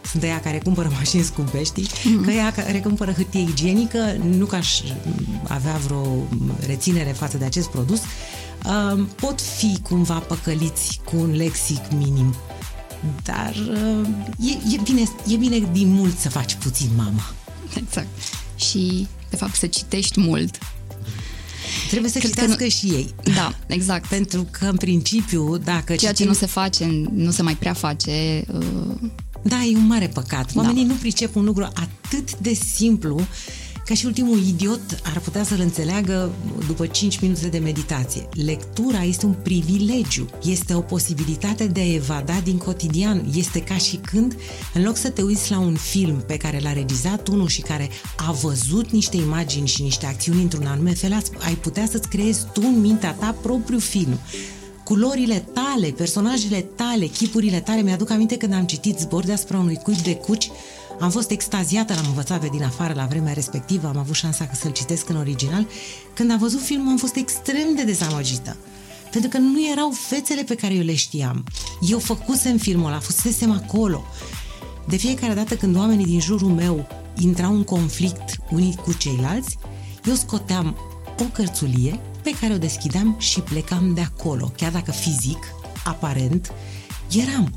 sunt 0.10 0.24
ăia 0.24 0.40
care 0.40 0.60
cumpără 0.64 0.92
mașini 0.98 1.24
scumpe, 1.24 1.64
știi? 1.64 1.88
Mm-hmm. 1.88 2.26
Că 2.26 2.30
ăia 2.30 2.52
care 2.52 2.80
cumpără 2.80 3.12
hârtie 3.12 3.42
igienică, 3.42 4.18
nu 4.38 4.46
că 4.46 4.56
aș 4.56 4.82
avea 5.48 5.80
vreo 5.86 6.28
reținere 6.66 7.12
față 7.12 7.38
de 7.38 7.46
acest 7.46 7.70
produs, 7.70 8.00
uh, 8.00 9.04
pot 9.16 9.42
fi 9.42 9.80
cumva 9.82 10.18
păcăliți 10.18 11.00
cu 11.04 11.18
un 11.18 11.36
lexic 11.36 11.82
minim 11.98 12.36
dar 13.24 13.56
uh, 13.70 14.08
e, 14.40 14.76
e, 14.76 14.80
bine, 14.84 15.04
e 15.28 15.36
bine 15.36 15.70
din 15.72 15.88
mult 15.88 16.18
să 16.18 16.30
faci 16.30 16.56
puțin, 16.56 16.90
mama. 16.96 17.34
Exact. 17.76 18.08
Și, 18.56 19.08
de 19.30 19.36
fapt, 19.36 19.56
să 19.56 19.68
citești 19.68 20.20
mult. 20.20 20.58
Trebuie 21.90 22.12
să 22.12 22.20
Cred 22.20 22.30
citească 22.32 22.64
nu... 22.64 22.70
și 22.70 22.86
ei. 22.86 23.14
Da, 23.36 23.56
exact. 23.68 24.08
Pentru 24.18 24.48
că, 24.52 24.66
în 24.66 24.78
principiu, 24.78 25.58
dacă 25.58 25.96
Ceea 25.96 26.12
citim... 26.12 26.26
ce 26.26 26.32
nu 26.32 26.34
se 26.34 26.46
face, 26.46 27.08
nu 27.14 27.32
se 27.32 27.42
mai 27.42 27.56
prea 27.56 27.74
face... 27.74 28.46
Uh... 29.44 29.50
Da, 29.50 29.64
e 29.64 29.78
un 29.78 29.88
mare 29.88 30.08
păcat. 30.08 30.54
Da. 30.54 30.62
Oamenii 30.62 30.86
da. 30.86 30.94
nu 30.94 31.00
pricep 31.00 31.36
un 31.36 31.46
lucru 31.46 31.64
atât 31.64 32.38
de 32.38 32.54
simplu 32.54 33.22
ca 33.86 33.98
și 33.98 34.06
ultimul 34.06 34.38
idiot 34.38 35.02
ar 35.04 35.20
putea 35.20 35.44
să-l 35.44 35.60
înțeleagă 35.60 36.32
după 36.68 36.86
5 36.86 37.20
minute 37.20 37.48
de 37.48 37.58
meditație. 37.58 38.30
Lectura 38.46 39.04
este 39.04 39.26
un 39.26 39.36
privilegiu, 39.44 40.30
este 40.44 40.74
o 40.74 40.80
posibilitate 40.80 41.68
de 41.68 41.80
a 41.80 41.94
evada 41.94 42.40
din 42.44 42.58
cotidian. 42.58 43.26
Este 43.36 43.62
ca 43.62 43.78
și 43.78 43.96
când, 43.96 44.36
în 44.74 44.84
loc 44.84 44.98
să 44.98 45.10
te 45.10 45.22
uiți 45.22 45.52
la 45.52 45.60
un 45.60 45.76
film 45.76 46.24
pe 46.28 46.38
care 46.38 46.60
l-a 46.60 46.74
regizat 46.74 47.28
unul 47.28 47.48
și 47.48 47.62
care 47.62 47.90
a 48.16 48.32
văzut 48.32 48.92
niște 48.92 49.18
imagini 49.18 49.68
și 49.68 49.82
niște 49.82 50.06
acțiuni 50.06 50.42
într-un 50.42 50.66
anume 50.66 50.94
fel, 50.94 51.22
ai 51.40 51.54
putea 51.54 51.86
să-ți 51.86 52.08
creezi 52.08 52.46
tu 52.54 52.62
în 52.64 52.80
mintea 52.80 53.14
ta 53.14 53.36
propriu 53.42 53.80
film 53.80 54.20
culorile 54.84 55.46
tale, 55.54 55.88
personajele 55.88 56.62
tale, 56.62 57.06
chipurile 57.06 57.60
tale. 57.60 57.82
Mi-aduc 57.82 58.10
aminte 58.10 58.38
când 58.38 58.54
am 58.54 58.66
citit 58.66 59.00
Zbor 59.00 59.24
deasupra 59.24 59.58
unui 59.58 59.76
cuib 59.76 59.98
de 59.98 60.16
cuci, 60.16 60.52
am 61.00 61.10
fost 61.10 61.30
extaziată, 61.30 61.94
l-am 61.94 62.06
învățat 62.08 62.40
pe 62.40 62.48
din 62.48 62.64
afară 62.64 62.94
la 62.94 63.06
vremea 63.06 63.34
respectivă, 63.34 63.88
am 63.88 63.98
avut 63.98 64.16
șansa 64.16 64.50
să-l 64.54 64.72
citesc 64.72 65.10
în 65.10 65.16
original. 65.16 65.68
Când 66.14 66.32
am 66.32 66.38
văzut 66.38 66.62
filmul 66.62 66.92
am 66.92 66.98
fost 66.98 67.16
extrem 67.16 67.76
de 67.76 67.84
dezamăgită. 67.84 68.58
Pentru 69.12 69.30
că 69.30 69.38
nu 69.38 69.70
erau 69.72 69.90
fețele 69.90 70.44
pe 70.44 70.56
care 70.56 70.74
eu 70.74 70.84
le 70.84 70.96
știam. 70.96 71.44
Eu 71.90 72.00
făcusem 72.00 72.58
filmul 72.58 72.88
ăla, 72.88 73.00
fusesem 73.00 73.52
acolo. 73.52 74.04
De 74.88 74.96
fiecare 74.96 75.34
dată 75.34 75.56
când 75.56 75.76
oamenii 75.76 76.06
din 76.06 76.20
jurul 76.20 76.50
meu 76.50 76.88
intrau 77.18 77.54
în 77.54 77.64
conflict 77.64 78.36
unii 78.52 78.76
cu 78.76 78.94
ceilalți, 78.94 79.58
eu 80.06 80.14
scoteam 80.14 80.78
o 81.20 81.24
cărțulie 81.24 82.00
pe 82.24 82.32
care 82.40 82.54
o 82.54 82.58
deschideam 82.58 83.16
și 83.20 83.42
plecam 83.42 83.94
de 83.94 84.02
acolo, 84.02 84.52
chiar 84.58 84.72
dacă 84.72 84.92
fizic, 84.92 85.54
aparent, 85.84 86.54
eram. 87.12 87.54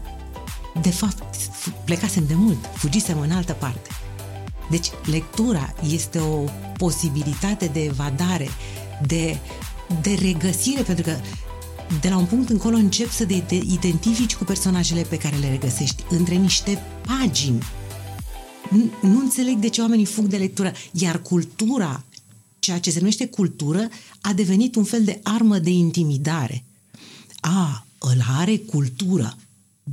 De 0.81 0.91
fapt, 0.91 1.37
plecasem 1.85 2.25
de 2.27 2.35
mult, 2.35 2.59
fugisem 2.75 3.21
în 3.21 3.31
altă 3.31 3.53
parte. 3.53 3.89
Deci, 4.71 4.91
lectura 5.05 5.75
este 5.91 6.19
o 6.19 6.45
posibilitate 6.77 7.67
de 7.67 7.85
evadare, 7.85 8.49
de, 9.07 9.39
de 10.01 10.19
regăsire, 10.21 10.83
pentru 10.83 11.05
că 11.05 11.17
de 12.01 12.09
la 12.09 12.17
un 12.17 12.25
punct 12.25 12.49
încolo 12.49 12.77
încep 12.77 13.11
să 13.11 13.27
te 13.27 13.55
identifici 13.55 14.37
cu 14.37 14.45
personajele 14.45 15.03
pe 15.03 15.17
care 15.17 15.37
le 15.37 15.51
regăsești 15.51 16.05
între 16.09 16.35
niște 16.35 16.83
pagini. 17.07 17.63
Nu, 18.71 19.09
nu 19.09 19.19
înțeleg 19.19 19.57
de 19.57 19.69
ce 19.69 19.81
oamenii 19.81 20.05
fug 20.05 20.25
de 20.25 20.37
lectură, 20.37 20.73
iar 20.93 21.19
cultura, 21.19 22.05
ceea 22.65 22.79
ce 22.79 22.91
se 22.91 22.99
numește 22.99 23.27
cultură, 23.27 23.89
a 24.21 24.33
devenit 24.33 24.75
un 24.75 24.85
fel 24.85 25.05
de 25.05 25.21
armă 25.23 25.59
de 25.59 25.71
intimidare. 25.71 26.65
A, 27.41 27.87
îl 27.99 28.25
are 28.39 28.57
cultură. 28.57 29.37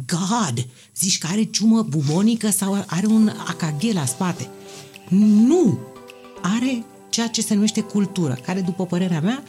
God, 0.08 0.68
zici 0.96 1.18
că 1.18 1.28
are 1.28 1.44
ciumă 1.44 1.82
bubonică 1.82 2.50
sau 2.50 2.84
are 2.88 3.06
un 3.06 3.32
AKG 3.48 3.82
la 3.94 4.06
spate. 4.06 4.50
Nu! 5.48 5.80
Are 6.42 6.86
ceea 7.10 7.28
ce 7.28 7.42
se 7.42 7.54
numește 7.54 7.82
cultură, 7.82 8.38
care, 8.46 8.62
după 8.62 8.86
părerea 8.86 9.22
mea, 9.22 9.44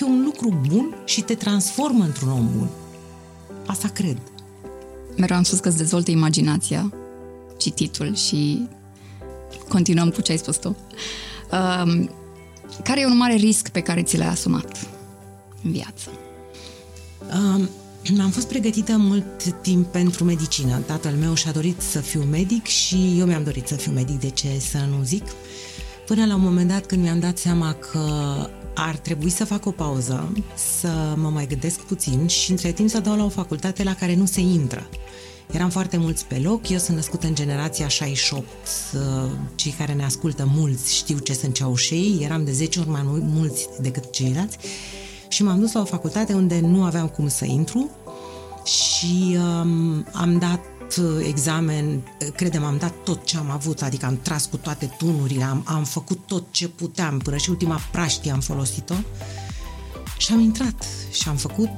e 0.00 0.04
un 0.04 0.22
lucru 0.24 0.60
bun 0.68 0.94
și 1.04 1.20
te 1.20 1.34
transformă 1.34 2.04
într-un 2.04 2.30
om 2.30 2.48
bun. 2.56 2.68
Asta 3.66 3.88
cred. 3.88 4.18
Mereu 5.16 5.36
am 5.36 5.42
spus 5.42 5.58
că 5.58 5.68
îți 5.68 5.76
dezvoltă 5.76 6.10
imaginația, 6.10 6.92
cititul 7.58 8.14
și 8.14 8.68
continuăm 9.68 10.10
cu 10.10 10.20
ce 10.20 10.32
ai 10.32 10.38
spus 10.38 10.56
tu. 10.56 10.76
Um, 11.52 12.10
care 12.82 13.00
e 13.00 13.06
un 13.06 13.16
mare 13.16 13.34
risc 13.34 13.68
pe 13.68 13.80
care 13.80 14.02
ți 14.02 14.16
l-ai 14.16 14.28
asumat 14.28 14.86
în 15.62 15.72
viață? 15.72 16.10
Um, 17.34 17.68
am 18.20 18.30
fost 18.30 18.48
pregătită 18.48 18.96
mult 18.96 19.44
timp 19.62 19.86
pentru 19.86 20.24
medicină. 20.24 20.78
Tatăl 20.86 21.12
meu 21.12 21.34
și-a 21.34 21.52
dorit 21.52 21.80
să 21.80 22.00
fiu 22.00 22.22
medic 22.22 22.66
și 22.66 23.14
eu 23.18 23.26
mi-am 23.26 23.44
dorit 23.44 23.66
să 23.66 23.74
fiu 23.74 23.92
medic, 23.92 24.20
de 24.20 24.30
ce 24.30 24.48
să 24.58 24.78
nu 24.78 25.02
zic. 25.04 25.24
Până 26.06 26.26
la 26.26 26.34
un 26.34 26.40
moment 26.40 26.68
dat 26.68 26.86
când 26.86 27.02
mi-am 27.02 27.20
dat 27.20 27.38
seama 27.38 27.72
că 27.72 28.08
ar 28.74 28.96
trebui 28.96 29.30
să 29.30 29.44
fac 29.44 29.66
o 29.66 29.70
pauză, 29.70 30.32
să 30.54 31.14
mă 31.16 31.28
mai 31.28 31.46
gândesc 31.46 31.80
puțin 31.80 32.26
și 32.26 32.50
între 32.50 32.72
timp 32.72 32.88
să 32.88 33.00
dau 33.00 33.16
la 33.16 33.24
o 33.24 33.28
facultate 33.28 33.82
la 33.82 33.94
care 33.94 34.14
nu 34.14 34.26
se 34.26 34.40
intră. 34.40 34.88
Eram 35.52 35.70
foarte 35.70 35.96
mulți 35.96 36.26
pe 36.26 36.38
loc, 36.38 36.68
eu 36.68 36.78
sunt 36.78 36.96
născută 36.96 37.26
în 37.26 37.34
generația 37.34 37.88
68, 37.88 38.46
cei 39.54 39.72
care 39.72 39.92
ne 39.92 40.04
ascultă 40.04 40.50
mulți 40.54 40.94
știu 40.94 41.18
ce 41.18 41.34
sunt 41.34 41.54
ceaușei, 41.54 42.18
eram 42.22 42.44
de 42.44 42.52
10 42.52 42.78
ori 42.78 42.88
mai 42.88 43.02
mulți 43.04 43.68
decât 43.80 44.12
ceilalți. 44.12 44.56
Și 45.28 45.42
m-am 45.42 45.58
dus 45.58 45.72
la 45.72 45.80
o 45.80 45.84
facultate 45.84 46.32
unde 46.32 46.60
nu 46.60 46.84
aveam 46.84 47.08
cum 47.08 47.28
să 47.28 47.44
intru. 47.44 47.90
Și 48.64 49.36
um, 49.36 50.06
am 50.12 50.38
dat 50.38 50.60
examen, 51.26 52.02
credem, 52.36 52.64
am 52.64 52.76
dat 52.78 52.92
tot 53.04 53.24
ce 53.24 53.36
am 53.36 53.50
avut, 53.50 53.82
adică 53.82 54.06
am 54.06 54.18
tras 54.22 54.46
cu 54.46 54.56
toate 54.56 54.94
tunurile, 54.98 55.44
am, 55.44 55.62
am 55.66 55.84
făcut 55.84 56.18
tot 56.26 56.44
ce 56.50 56.68
puteam, 56.68 57.18
până 57.18 57.36
și 57.36 57.50
ultima 57.50 57.80
praștie 57.92 58.30
am 58.30 58.40
folosit-o. 58.40 58.94
Și 60.18 60.32
am 60.32 60.40
intrat. 60.40 60.86
Și 61.10 61.28
am 61.28 61.36
făcut 61.36 61.68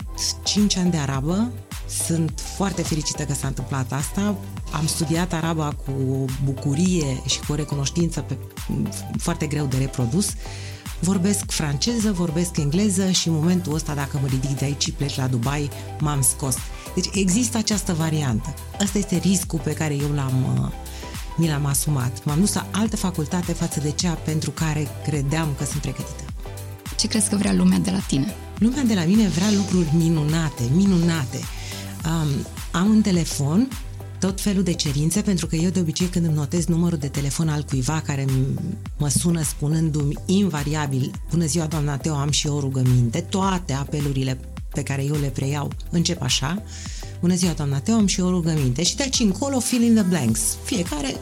5 0.44 0.76
ani 0.76 0.90
de 0.90 0.96
arabă. 0.96 1.52
Sunt 2.06 2.40
foarte 2.56 2.82
fericită 2.82 3.22
că 3.22 3.34
s-a 3.34 3.46
întâmplat 3.46 3.92
asta. 3.92 4.36
Am 4.70 4.86
studiat 4.86 5.32
araba 5.32 5.74
cu 5.84 6.24
bucurie 6.44 7.22
și 7.26 7.40
cu 7.40 7.52
o 7.52 7.54
recunoștință 7.54 8.20
pe, 8.20 8.36
foarte 9.18 9.46
greu 9.46 9.66
de 9.66 9.76
reprodus. 9.76 10.28
Vorbesc 11.00 11.50
franceză, 11.50 12.12
vorbesc 12.12 12.56
engleză 12.56 13.10
și 13.10 13.28
în 13.28 13.34
momentul 13.34 13.74
ăsta, 13.74 13.94
dacă 13.94 14.18
mă 14.20 14.26
ridic 14.26 14.58
de 14.58 14.64
aici 14.64 14.82
și 14.82 14.92
plec 14.92 15.14
la 15.14 15.26
Dubai, 15.26 15.70
m-am 16.00 16.22
scos. 16.22 16.56
Deci 16.94 17.08
există 17.12 17.58
această 17.58 17.92
variantă. 17.92 18.54
Ăsta 18.80 18.98
este 18.98 19.16
riscul 19.16 19.58
pe 19.58 19.72
care 19.72 19.94
eu 19.94 20.10
l-am, 20.14 20.60
uh, 20.60 20.70
mi 21.36 21.48
l-am 21.48 21.66
asumat. 21.66 22.24
M-am 22.24 22.40
dus 22.40 22.54
la 22.54 22.66
altă 22.70 22.96
facultate 22.96 23.52
față 23.52 23.80
de 23.80 23.90
cea 23.90 24.12
pentru 24.12 24.50
care 24.50 24.88
credeam 25.04 25.54
că 25.58 25.64
sunt 25.64 25.80
pregătită. 25.80 26.22
Ce 26.96 27.06
crezi 27.06 27.28
că 27.28 27.36
vrea 27.36 27.52
lumea 27.52 27.78
de 27.78 27.90
la 27.90 27.98
tine? 27.98 28.34
Lumea 28.58 28.82
de 28.82 28.94
la 28.94 29.04
mine 29.04 29.28
vrea 29.28 29.50
lucruri 29.50 29.94
minunate, 29.96 30.62
minunate. 30.74 31.38
Um, 32.06 32.46
am 32.70 32.88
un 32.88 33.00
telefon, 33.00 33.68
tot 34.20 34.40
felul 34.40 34.62
de 34.62 34.72
cerințe, 34.72 35.20
pentru 35.20 35.46
că 35.46 35.56
eu 35.56 35.70
de 35.70 35.80
obicei 35.80 36.06
când 36.06 36.24
îmi 36.24 36.34
notez 36.34 36.66
numărul 36.66 36.98
de 36.98 37.08
telefon 37.08 37.48
al 37.48 37.62
cuiva 37.62 38.02
care 38.06 38.24
mă 38.98 39.08
sună 39.08 39.42
spunându-mi 39.42 40.14
invariabil, 40.26 41.10
bună 41.30 41.46
ziua 41.46 41.66
doamna 41.66 41.96
Teo, 41.96 42.14
am 42.14 42.30
și 42.30 42.46
eu 42.46 42.56
o 42.56 42.60
rugăminte, 42.60 43.20
toate 43.20 43.72
apelurile 43.72 44.40
pe 44.72 44.82
care 44.82 45.04
eu 45.04 45.14
le 45.20 45.28
preiau 45.28 45.70
încep 45.90 46.22
așa, 46.22 46.62
bună 47.20 47.34
ziua 47.34 47.52
doamna 47.52 47.78
Teo, 47.78 47.94
am 47.94 48.06
și 48.06 48.20
eu 48.20 48.26
o 48.26 48.30
rugăminte 48.30 48.82
și 48.82 48.96
de 48.96 49.02
aici 49.02 49.20
încolo 49.20 49.60
fill 49.60 49.82
in 49.82 49.94
the 49.94 50.04
blanks. 50.04 50.40
Fiecare 50.64 51.16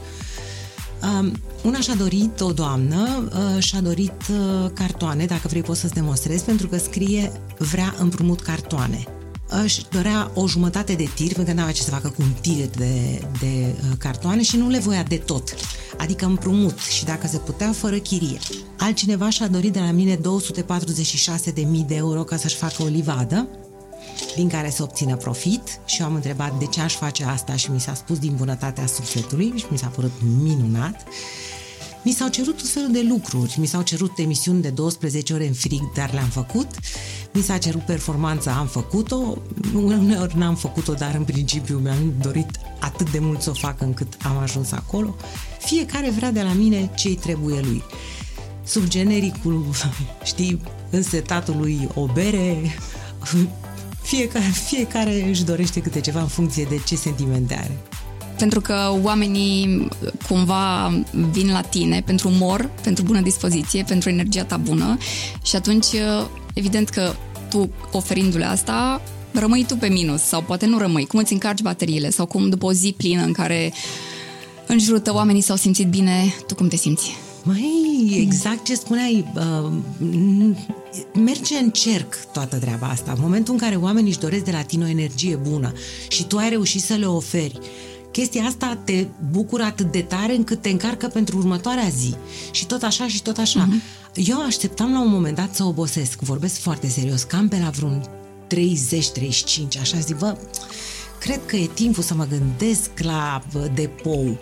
Um, 1.03 1.33
una 1.65 1.81
și-a 1.81 1.95
dorit, 1.95 2.41
o 2.41 2.53
doamnă, 2.53 3.29
uh, 3.33 3.63
și-a 3.63 3.81
dorit 3.81 4.13
uh, 4.31 4.71
cartoane, 4.75 5.25
dacă 5.25 5.49
vrei 5.49 5.63
poți 5.63 5.81
să-ți 5.81 5.95
demonstrezi, 5.95 6.45
pentru 6.45 6.69
că 6.69 6.79
scrie 6.79 7.33
vrea 7.59 7.95
împrumut 7.99 8.41
cartoane. 8.41 9.20
Își 9.52 9.83
dorea 9.90 10.30
o 10.35 10.47
jumătate 10.47 10.95
de 10.95 11.11
tir, 11.14 11.26
pentru 11.26 11.45
că 11.45 11.52
n-avea 11.52 11.73
ce 11.73 11.83
să 11.83 11.90
facă 11.90 12.09
cu 12.09 12.23
un 12.23 12.33
tir 12.40 12.66
de, 12.66 13.23
de 13.40 13.75
uh, 13.75 13.97
cartoane 13.99 14.42
și 14.42 14.57
nu 14.57 14.69
le 14.69 14.78
voia 14.78 15.02
de 15.02 15.16
tot, 15.16 15.54
adică 15.97 16.26
împrumut 16.26 16.78
și 16.78 17.04
dacă 17.04 17.26
se 17.26 17.38
putea, 17.38 17.73
fără 17.73 17.97
chirie. 17.97 18.38
Altcineva 18.78 19.30
și-a 19.30 19.49
dorit 19.49 19.73
de 19.73 19.78
la 19.78 19.90
mine 19.90 20.16
246.000 20.16 20.23
de 21.87 21.95
euro 21.95 22.23
ca 22.23 22.37
să-și 22.37 22.57
facă 22.57 22.83
o 22.83 22.87
livadă, 22.87 23.49
din 24.37 24.49
care 24.49 24.71
să 24.71 24.83
obțină 24.83 25.16
profit 25.16 25.80
și 25.85 26.00
eu 26.00 26.07
am 26.07 26.14
întrebat 26.14 26.59
de 26.59 26.66
ce 26.66 26.80
aș 26.80 26.95
face 26.95 27.25
asta 27.25 27.57
și 27.57 27.71
mi 27.71 27.80
s-a 27.80 27.95
spus 27.95 28.19
din 28.19 28.35
bunătatea 28.37 28.87
sufletului 28.87 29.52
și 29.57 29.64
mi 29.71 29.78
s-a 29.78 29.87
părut 29.87 30.12
minunat. 30.42 31.04
Mi 32.02 32.12
s-au 32.12 32.28
cerut 32.28 32.57
tot 32.57 32.69
felul 32.69 32.92
de 32.92 33.02
lucruri, 33.09 33.57
mi 33.59 33.66
s-au 33.66 33.83
cerut 33.83 34.19
emisiuni 34.19 34.62
de 34.62 34.71
12 34.71 35.33
ore 35.33 35.47
în 35.47 35.52
frig, 35.52 35.92
dar 35.95 36.12
le-am 36.12 36.28
făcut, 36.28 36.66
mi 37.33 37.42
s-a 37.42 37.59
cerut 37.59 37.83
performanța, 37.83 38.52
am 38.52 38.66
făcut-o, 38.66 39.37
uneori 39.75 40.38
n-am 40.38 40.54
făcut-o, 40.54 40.92
dar 40.92 41.14
în 41.14 41.25
principiu 41.25 41.78
mi-am 41.78 42.14
dorit 42.21 42.50
atât 42.78 43.11
de 43.11 43.19
mult 43.19 43.40
să 43.40 43.50
o 43.50 43.52
fac 43.52 43.80
încât 43.80 44.16
am 44.23 44.38
ajuns 44.38 44.73
acolo. 44.73 45.16
Fiecare 45.59 46.11
vrea 46.11 46.30
de 46.30 46.42
la 46.42 46.52
mine 46.52 46.90
ce-i 46.97 47.14
trebuie 47.14 47.61
lui. 47.61 47.83
Sub 48.64 48.88
genericul, 48.88 49.64
știi, 50.25 50.61
însetatului 50.90 51.88
o 51.95 52.07
bere, 52.07 52.76
fiecare, 54.02 54.45
fiecare 54.45 55.28
își 55.28 55.45
dorește 55.45 55.80
câte 55.80 56.00
ceva 56.00 56.21
în 56.21 56.28
funcție 56.28 56.64
de 56.64 56.80
ce 56.87 56.97
sentimente 56.97 57.54
are. 57.54 57.78
Pentru 58.41 58.61
că 58.61 58.99
oamenii 59.03 59.89
cumva 60.29 60.93
vin 61.31 61.51
la 61.51 61.61
tine 61.61 62.03
pentru 62.07 62.29
umor, 62.29 62.71
pentru 62.83 63.05
bună 63.05 63.21
dispoziție, 63.21 63.85
pentru 63.89 64.09
energia 64.09 64.45
ta 64.45 64.57
bună 64.57 64.99
și 65.43 65.57
atunci 65.57 65.87
evident 66.55 66.89
că 66.89 67.13
tu 67.51 67.71
oferindu-le 67.93 68.45
asta 68.45 69.03
rămâi 69.33 69.65
tu 69.65 69.77
pe 69.77 69.89
minus 69.89 70.23
sau 70.23 70.43
poate 70.43 70.67
nu 70.67 70.79
rămâi, 70.79 71.07
cum 71.07 71.19
îți 71.19 71.33
încarci 71.33 71.63
bateriile 71.63 72.11
sau 72.11 72.27
cum 72.27 72.49
după 72.49 72.67
o 72.67 72.73
zi 72.73 72.95
plină 72.97 73.23
în 73.23 73.33
care 73.33 73.73
în 74.67 74.79
jurul 74.79 75.01
tău 75.01 75.15
oamenii 75.15 75.41
s-au 75.41 75.57
simțit 75.57 75.89
bine, 75.89 76.35
tu 76.47 76.55
cum 76.55 76.69
te 76.69 76.77
simți? 76.77 77.17
Mai 77.43 78.19
exact 78.21 78.65
ce 78.65 78.75
spuneai, 78.75 79.25
uh, 79.35 79.73
merge 81.15 81.57
în 81.57 81.71
cerc 81.71 82.15
toată 82.33 82.57
treaba 82.57 82.87
asta. 82.87 83.13
În 83.15 83.19
momentul 83.21 83.53
în 83.53 83.61
care 83.61 83.77
oamenii 83.77 84.11
își 84.11 84.19
doresc 84.19 84.45
de 84.45 84.51
la 84.51 84.63
tine 84.63 84.85
o 84.85 84.89
energie 84.89 85.37
bună 85.37 85.73
și 86.09 86.25
tu 86.25 86.37
ai 86.37 86.49
reușit 86.49 86.83
să 86.83 86.95
le 86.95 87.07
oferi, 87.07 87.59
chestia 88.12 88.43
asta 88.43 88.79
te 88.85 89.07
bucură 89.31 89.62
atât 89.62 89.93
de 89.93 90.02
tare 90.02 90.35
încât 90.35 90.62
te 90.62 90.69
încarcă 90.69 91.07
pentru 91.07 91.38
următoarea 91.38 91.88
zi. 91.88 92.14
Și 92.50 92.67
tot 92.67 92.83
așa 92.83 93.09
și 93.09 93.23
tot 93.23 93.38
așa. 93.38 93.69
Uh-huh. 93.69 94.00
Eu 94.14 94.45
așteptam 94.47 94.93
la 94.93 95.00
un 95.00 95.11
moment 95.11 95.37
dat 95.37 95.55
să 95.55 95.64
obosesc, 95.64 96.21
vorbesc 96.21 96.61
foarte 96.61 96.88
serios, 96.88 97.23
cam 97.23 97.49
pe 97.49 97.59
la 97.62 97.71
vreun 97.71 98.05
30-35, 98.55 99.81
așa 99.81 99.99
zic, 99.99 100.19
bă, 100.19 100.37
cred 101.19 101.40
că 101.47 101.57
e 101.57 101.71
timpul 101.75 102.02
să 102.02 102.14
mă 102.14 102.26
gândesc 102.26 102.90
la 102.97 103.43
depou. 103.75 104.38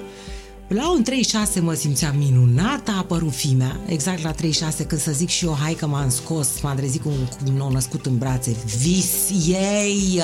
La 0.68 0.90
un 0.90 1.02
36 1.02 1.60
mă 1.60 1.75
simțeam 1.75 2.16
minunată, 2.16 2.90
a 2.90 2.96
apărut 2.96 3.34
fimea, 3.34 3.80
exact 3.87 4.22
la 4.22 4.30
36 4.30 4.84
când 4.84 5.00
să 5.00 5.12
zic 5.12 5.28
și 5.28 5.44
eu, 5.44 5.56
hai 5.60 5.72
că 5.72 5.87
m-am 5.87 6.10
scos, 6.10 6.60
m-am 6.62 6.76
trezit 6.76 7.02
cu 7.02 7.08
un, 7.08 7.25
cu 7.25 7.37
un 7.46 7.56
nou 7.56 7.70
născut 7.70 8.06
în 8.06 8.18
brațe, 8.18 8.56
vis 8.78 9.30
ei! 9.46 10.22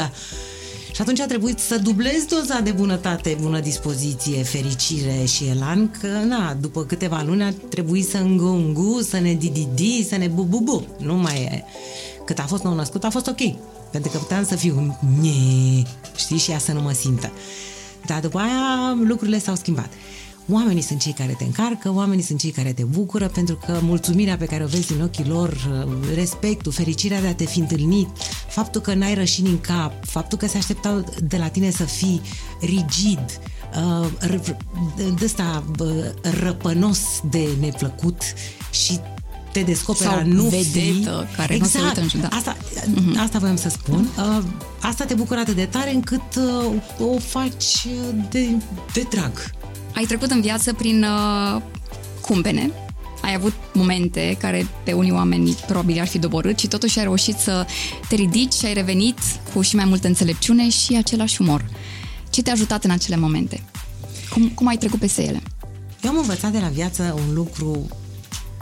Și 0.94 1.00
atunci 1.00 1.20
a 1.20 1.26
trebuit 1.26 1.58
să 1.58 1.78
dublez 1.78 2.24
doza 2.24 2.60
de 2.60 2.70
bunătate, 2.70 3.36
bună 3.40 3.60
dispoziție, 3.60 4.42
fericire 4.42 5.24
și 5.24 5.44
elan, 5.44 5.90
că 6.00 6.06
na, 6.06 6.56
după 6.60 6.84
câteva 6.84 7.22
luni 7.26 7.42
a 7.42 7.52
trebuit 7.68 8.08
să 8.08 8.16
îngungu, 8.16 9.00
să 9.00 9.18
ne 9.18 9.32
dididi, 9.32 10.06
să 10.08 10.16
ne 10.16 10.26
bu-bu-bu. 10.26 10.86
Nu 10.98 11.14
mai 11.14 11.42
e. 11.42 11.64
Cât 12.24 12.38
a 12.38 12.42
fost 12.42 12.62
nou 12.62 12.74
născut, 12.74 13.04
a 13.04 13.10
fost 13.10 13.26
ok. 13.26 13.54
Pentru 13.90 14.10
că 14.10 14.18
puteam 14.18 14.44
să 14.44 14.56
fiu 14.56 14.98
nye, 15.20 15.82
știi, 16.16 16.38
și 16.38 16.50
ea 16.50 16.58
să 16.58 16.72
nu 16.72 16.80
mă 16.80 16.92
simtă. 16.92 17.32
Dar 18.06 18.20
după 18.20 18.38
aia 18.38 18.96
lucrurile 19.04 19.38
s-au 19.38 19.54
schimbat. 19.54 19.88
Oamenii 20.50 20.82
sunt 20.82 21.00
cei 21.00 21.12
care 21.12 21.34
te 21.38 21.44
încarcă, 21.44 21.92
oamenii 21.92 22.24
sunt 22.24 22.38
cei 22.38 22.50
care 22.50 22.72
te 22.72 22.84
bucură, 22.84 23.28
pentru 23.28 23.58
că 23.66 23.78
mulțumirea 23.82 24.36
pe 24.36 24.44
care 24.44 24.64
o 24.64 24.66
vezi 24.66 24.92
în 24.92 25.00
ochii 25.00 25.24
lor, 25.24 25.56
respectul, 26.14 26.72
fericirea 26.72 27.20
de 27.20 27.26
a 27.26 27.34
te 27.34 27.44
fi 27.44 27.58
întâlnit, 27.58 28.08
faptul 28.48 28.80
că 28.80 28.94
n-ai 28.94 29.14
rășini 29.14 29.48
în 29.48 29.60
cap, 29.60 30.04
faptul 30.04 30.38
că 30.38 30.46
se 30.46 30.56
așteptau 30.56 31.04
de 31.22 31.36
la 31.36 31.48
tine 31.48 31.70
să 31.70 31.84
fii 31.84 32.20
rigid, 32.60 33.40
uh, 33.76 34.08
de 35.18 35.24
ăsta 35.24 35.64
răpănos 36.40 36.98
de 37.30 37.48
neplăcut 37.60 38.22
și 38.70 39.00
te 39.52 39.60
descoperă 39.60 40.10
Sau 40.10 40.26
nu 40.26 40.42
vedetă 40.42 41.26
fi... 41.28 41.36
care 41.36 41.54
exact. 41.54 41.74
nu 41.74 41.80
se 41.80 41.80
uită 41.80 42.00
în 42.00 42.20
da. 42.20 42.28
Asta, 42.36 42.56
uh-huh. 42.56 43.18
asta 43.18 43.38
voiam 43.38 43.56
să 43.56 43.68
spun. 43.68 44.08
Uh, 44.18 44.42
asta 44.80 45.04
te 45.04 45.14
bucură 45.14 45.40
atât 45.40 45.54
de 45.54 45.64
tare 45.64 45.94
încât 45.94 46.22
uh, 46.36 47.08
o 47.08 47.18
faci 47.18 47.86
de, 48.30 48.48
de 48.92 49.06
drag. 49.10 49.32
Ai 49.94 50.04
trecut 50.04 50.30
în 50.30 50.40
viață 50.40 50.72
prin 50.72 51.04
uh, 51.04 51.62
cumpene, 52.20 52.70
ai 53.22 53.34
avut 53.34 53.52
momente 53.72 54.36
care 54.40 54.66
pe 54.84 54.92
unii 54.92 55.10
oameni 55.10 55.56
probabil 55.66 56.00
ar 56.00 56.06
fi 56.06 56.18
doborât 56.18 56.58
și 56.58 56.66
totuși 56.66 56.98
ai 56.98 57.04
reușit 57.04 57.36
să 57.36 57.66
te 58.08 58.14
ridici 58.14 58.52
și 58.52 58.66
ai 58.66 58.74
revenit 58.74 59.18
cu 59.52 59.60
și 59.60 59.76
mai 59.76 59.84
multă 59.84 60.06
înțelepciune 60.06 60.68
și 60.68 60.96
același 60.96 61.40
umor. 61.40 61.64
Ce 62.30 62.42
te-a 62.42 62.52
ajutat 62.52 62.84
în 62.84 62.90
acele 62.90 63.16
momente? 63.16 63.62
Cum, 64.30 64.48
cum 64.48 64.66
ai 64.66 64.76
trecut 64.76 64.98
peste 64.98 65.22
ele? 65.22 65.42
Eu 66.02 66.10
am 66.10 66.16
învățat 66.16 66.52
de 66.52 66.58
la 66.58 66.68
viață 66.68 67.16
un 67.28 67.34
lucru 67.34 67.88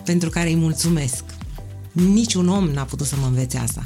pentru 0.05 0.29
care 0.31 0.49
îi 0.49 0.57
mulțumesc. 0.57 1.25
Niciun 1.93 2.49
om 2.49 2.65
n-a 2.65 2.83
putut 2.83 3.07
să 3.07 3.15
mă 3.21 3.27
învețe 3.27 3.59
asta. 3.59 3.83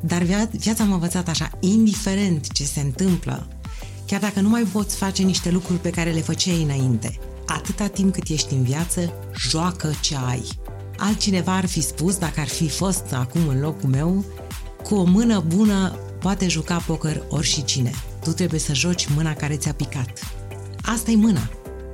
Dar 0.00 0.22
via- 0.22 0.50
viața 0.50 0.84
m-a 0.84 0.94
învățat 0.94 1.28
așa, 1.28 1.50
indiferent 1.60 2.52
ce 2.52 2.64
se 2.64 2.80
întâmplă, 2.80 3.48
chiar 4.10 4.20
dacă 4.20 4.40
nu 4.40 4.48
mai 4.48 4.62
poți 4.62 4.96
face 4.96 5.22
niște 5.22 5.50
lucruri 5.50 5.78
pe 5.78 5.90
care 5.90 6.10
le 6.10 6.20
făceai 6.20 6.62
înainte, 6.62 7.18
atâta 7.46 7.86
timp 7.86 8.12
cât 8.12 8.28
ești 8.28 8.54
în 8.54 8.62
viață, 8.62 9.12
joacă 9.48 9.92
ce 10.00 10.16
ai. 10.28 10.42
Altcineva 10.96 11.56
ar 11.56 11.66
fi 11.66 11.80
spus, 11.80 12.16
dacă 12.16 12.40
ar 12.40 12.48
fi 12.48 12.68
fost 12.68 13.12
acum 13.12 13.48
în 13.48 13.60
locul 13.60 13.88
meu, 13.88 14.24
cu 14.82 14.94
o 14.94 15.04
mână 15.04 15.44
bună 15.46 15.98
poate 16.20 16.48
juca 16.48 16.76
poker 16.76 17.22
ori 17.28 17.46
și 17.46 17.64
cine. 17.64 17.90
Tu 18.24 18.30
trebuie 18.30 18.60
să 18.60 18.74
joci 18.74 19.08
mâna 19.14 19.34
care 19.34 19.56
ți-a 19.56 19.72
picat. 19.72 20.10
Asta 20.82 21.10
e 21.10 21.16
mâna. 21.16 21.50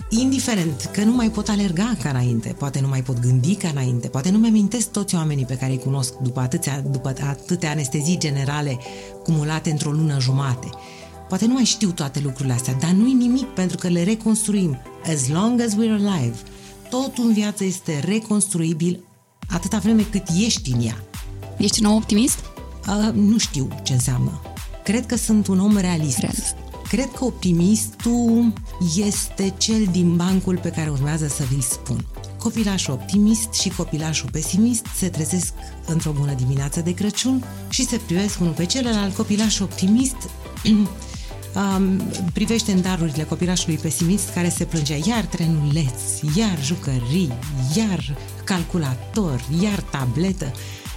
Indiferent 0.09 0.91
că 0.93 1.05
nu 1.05 1.13
mai 1.13 1.31
pot 1.31 1.49
alerga 1.49 1.97
ca 2.03 2.09
înainte, 2.09 2.55
poate 2.59 2.81
nu 2.81 2.89
mai 2.89 3.03
pot 3.03 3.19
gândi 3.19 3.55
ca 3.55 3.69
înainte, 3.69 4.09
poate 4.09 4.31
nu 4.31 4.39
mi-amintesc 4.39 4.91
toți 4.91 5.15
oamenii 5.15 5.45
pe 5.45 5.57
care 5.57 5.73
îi 5.73 5.79
cunosc 5.79 6.15
după 6.17 6.41
atâtea, 6.41 6.81
după 6.81 7.09
atâtea 7.09 7.71
anestezii 7.71 8.19
generale 8.19 8.79
cumulate 9.23 9.71
într-o 9.71 9.91
lună 9.91 10.21
jumate. 10.21 10.69
Poate 11.29 11.47
nu 11.47 11.53
mai 11.53 11.65
știu 11.65 11.91
toate 11.91 12.21
lucrurile 12.21 12.55
astea, 12.55 12.75
dar 12.75 12.91
nu-i 12.91 13.13
nimic 13.13 13.47
pentru 13.47 13.77
că 13.77 13.89
le 13.89 14.03
reconstruim. 14.03 14.79
As 15.05 15.29
long 15.29 15.61
as 15.61 15.73
we're 15.73 16.07
alive. 16.07 16.35
Totul 16.91 17.25
în 17.27 17.33
viață 17.33 17.65
este 17.65 18.01
reconstruibil 18.05 19.05
atâta 19.49 19.79
vreme 19.79 20.03
cât 20.03 20.23
ești 20.45 20.73
în 20.73 20.87
ea. 20.87 21.05
Ești 21.57 21.85
un 21.85 21.91
om 21.91 21.97
optimist? 21.97 22.39
Uh, 22.89 23.13
nu 23.13 23.39
știu 23.39 23.69
ce 23.83 23.93
înseamnă. 23.93 24.41
Cred 24.85 25.07
că 25.07 25.17
sunt 25.17 25.47
un 25.47 25.61
om 25.61 25.77
realist. 25.77 26.19
Realist. 26.19 26.55
Cred 26.89 27.11
că 27.13 27.25
optimistul 27.25 28.53
este 28.97 29.55
cel 29.59 29.89
din 29.91 30.17
bancul 30.17 30.59
pe 30.59 30.69
care 30.69 30.91
urmează 30.91 31.27
să 31.27 31.43
vi-l 31.51 31.61
spun. 31.61 32.07
Copilașul 32.39 32.93
optimist 32.93 33.53
și 33.53 33.69
copilașul 33.69 34.31
pesimist 34.31 34.87
se 34.97 35.09
trezesc 35.09 35.53
într-o 35.87 36.11
bună 36.11 36.33
dimineață 36.33 36.81
de 36.81 36.95
Crăciun 36.95 37.45
și 37.69 37.87
se 37.87 38.01
privesc 38.07 38.41
unul 38.41 38.53
pe 38.53 38.67
celălalt. 38.67 39.15
Copilașul 39.15 39.65
optimist 39.65 40.17
um, 41.57 42.03
privește 42.33 42.73
în 42.73 42.83
darurile 42.83 43.23
copilașului 43.23 43.77
pesimist 43.77 44.31
care 44.31 44.49
se 44.49 44.65
plângea 44.65 44.97
iar 45.07 45.25
trenuleț, 45.25 46.01
iar 46.37 46.65
jucării, 46.65 47.33
iar 47.77 48.17
calculator, 48.45 49.45
iar 49.63 49.81
tabletă. 49.81 50.53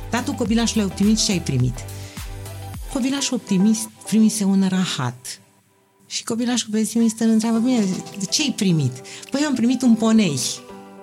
Dar 0.09 0.23
tu, 0.23 0.33
copilașul 0.33 0.83
optimist, 0.83 1.25
ce 1.25 1.31
ai 1.31 1.41
primit? 1.41 1.73
Copilașul 2.93 3.35
optimist 3.35 3.89
primise 4.05 4.43
un 4.43 4.65
rahat. 4.69 5.41
Și 6.07 6.23
copilașul 6.23 6.69
pesimist 6.71 7.19
îl 7.19 7.29
întreabă, 7.29 7.57
bine, 7.57 7.85
ce 8.29 8.41
ai 8.41 8.53
primit? 8.55 8.91
Păi 9.31 9.39
eu 9.41 9.47
am 9.47 9.55
primit 9.55 9.81
un 9.81 9.95
ponei. 9.95 10.39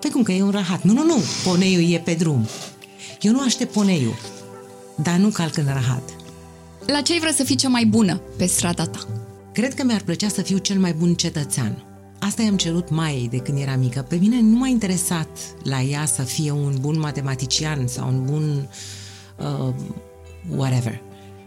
Păi 0.01 0.09
cum 0.09 0.23
că 0.23 0.31
e 0.31 0.43
un 0.43 0.49
rahat? 0.51 0.83
Nu, 0.83 0.93
nu, 0.93 1.03
nu, 1.03 1.17
poneiul 1.43 1.91
e 1.91 1.97
pe 1.97 2.13
drum. 2.13 2.47
Eu 3.21 3.31
nu 3.31 3.41
aștept 3.41 3.73
poneiul, 3.73 4.17
dar 4.95 5.15
nu 5.15 5.29
calc 5.29 5.57
în 5.57 5.65
rahat. 5.65 6.15
La 6.85 7.01
ce 7.01 7.13
ai 7.13 7.19
vrea 7.19 7.33
să 7.33 7.43
fii 7.43 7.55
cea 7.55 7.69
mai 7.69 7.85
bună 7.85 8.21
pe 8.37 8.45
strada 8.45 8.85
ta? 8.85 9.26
Cred 9.57 9.73
că 9.73 9.83
mi-ar 9.83 10.01
plăcea 10.01 10.27
să 10.27 10.41
fiu 10.41 10.57
cel 10.57 10.79
mai 10.79 10.93
bun 10.93 11.13
cetățean. 11.13 11.85
Asta 12.19 12.41
i-am 12.41 12.57
cerut 12.57 12.89
mai 12.89 13.27
de 13.31 13.37
când 13.37 13.57
era 13.57 13.75
mică. 13.75 14.05
Pe 14.09 14.15
mine 14.15 14.41
nu 14.41 14.57
m-a 14.57 14.67
interesat 14.67 15.27
la 15.63 15.81
ea 15.81 16.05
să 16.05 16.21
fie 16.21 16.51
un 16.51 16.75
bun 16.79 16.99
matematician 16.99 17.87
sau 17.87 18.07
un 18.07 18.25
bun 18.25 18.69
uh, 19.37 19.73
whatever. 20.55 21.01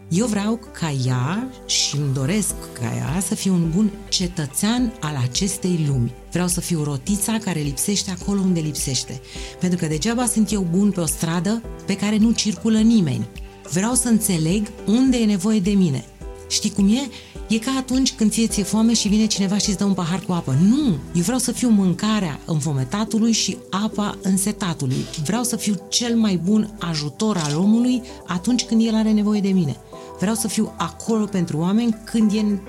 Eu 0.09 0.25
vreau 0.25 0.59
ca 0.71 0.91
ea 1.05 1.49
și 1.65 1.95
îmi 1.95 2.13
doresc 2.13 2.53
ca 2.73 2.95
ea 2.95 3.19
să 3.19 3.35
fie 3.35 3.51
un 3.51 3.71
bun 3.75 3.91
cetățean 4.09 4.93
al 4.99 5.15
acestei 5.29 5.85
lumi. 5.87 6.13
Vreau 6.31 6.47
să 6.47 6.61
fiu 6.61 6.83
rotița 6.83 7.37
care 7.43 7.59
lipsește 7.59 8.11
acolo 8.11 8.39
unde 8.39 8.59
lipsește. 8.59 9.21
Pentru 9.59 9.79
că 9.79 9.87
degeaba 9.87 10.25
sunt 10.25 10.51
eu 10.51 10.67
bun 10.69 10.91
pe 10.91 10.99
o 10.99 11.05
stradă 11.05 11.61
pe 11.85 11.95
care 11.95 12.17
nu 12.17 12.31
circulă 12.31 12.79
nimeni. 12.79 13.27
Vreau 13.71 13.93
să 13.93 14.07
înțeleg 14.07 14.67
unde 14.85 15.17
e 15.17 15.25
nevoie 15.25 15.59
de 15.59 15.71
mine. 15.71 16.05
Știi 16.49 16.71
cum 16.71 16.87
e? 16.87 17.09
E 17.51 17.57
ca 17.57 17.75
atunci 17.77 18.13
când 18.13 18.31
ție 18.31 18.47
ți-e 18.47 18.63
foame 18.63 18.93
și 18.93 19.07
vine 19.07 19.25
cineva 19.25 19.57
și 19.57 19.69
îți 19.69 19.77
dă 19.77 19.83
un 19.83 19.93
pahar 19.93 20.19
cu 20.19 20.31
apă. 20.31 20.57
Nu! 20.61 20.97
Eu 21.13 21.21
vreau 21.21 21.39
să 21.39 21.51
fiu 21.51 21.69
mâncarea 21.69 22.39
înfometatului 22.45 23.31
și 23.31 23.57
apa 23.69 24.17
însetatului. 24.21 25.05
Vreau 25.25 25.43
să 25.43 25.55
fiu 25.55 25.75
cel 25.89 26.15
mai 26.15 26.35
bun 26.43 26.75
ajutor 26.79 27.37
al 27.37 27.57
omului 27.57 28.01
atunci 28.27 28.63
când 28.63 28.85
el 28.85 28.95
are 28.95 29.11
nevoie 29.11 29.41
de 29.41 29.49
mine. 29.49 29.75
Vreau 30.19 30.35
să 30.35 30.47
fiu 30.47 30.73
acolo 30.77 31.25
pentru 31.25 31.57
oameni 31.57 31.97
când 32.03 32.31
e 32.33 32.61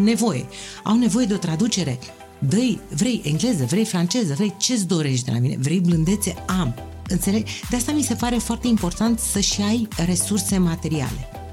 nevoie. 0.00 0.46
Au 0.84 0.96
nevoie 0.96 1.26
de 1.26 1.34
o 1.34 1.38
traducere. 1.38 1.98
Dă-i, 2.38 2.80
vrei 2.96 3.20
engleză, 3.24 3.64
vrei 3.64 3.84
franceză, 3.84 4.34
vrei 4.34 4.54
ce-ți 4.58 4.86
dorești 4.86 5.24
de 5.24 5.30
la 5.30 5.38
mine, 5.38 5.56
vrei 5.60 5.80
blândețe, 5.80 6.34
am. 6.60 6.74
Înțeleg? 7.08 7.46
De 7.70 7.76
asta 7.76 7.92
mi 7.92 8.02
se 8.02 8.14
pare 8.14 8.36
foarte 8.36 8.66
important 8.66 9.18
să-și 9.18 9.60
ai 9.60 9.88
resurse 10.06 10.58
materiale. 10.58 11.45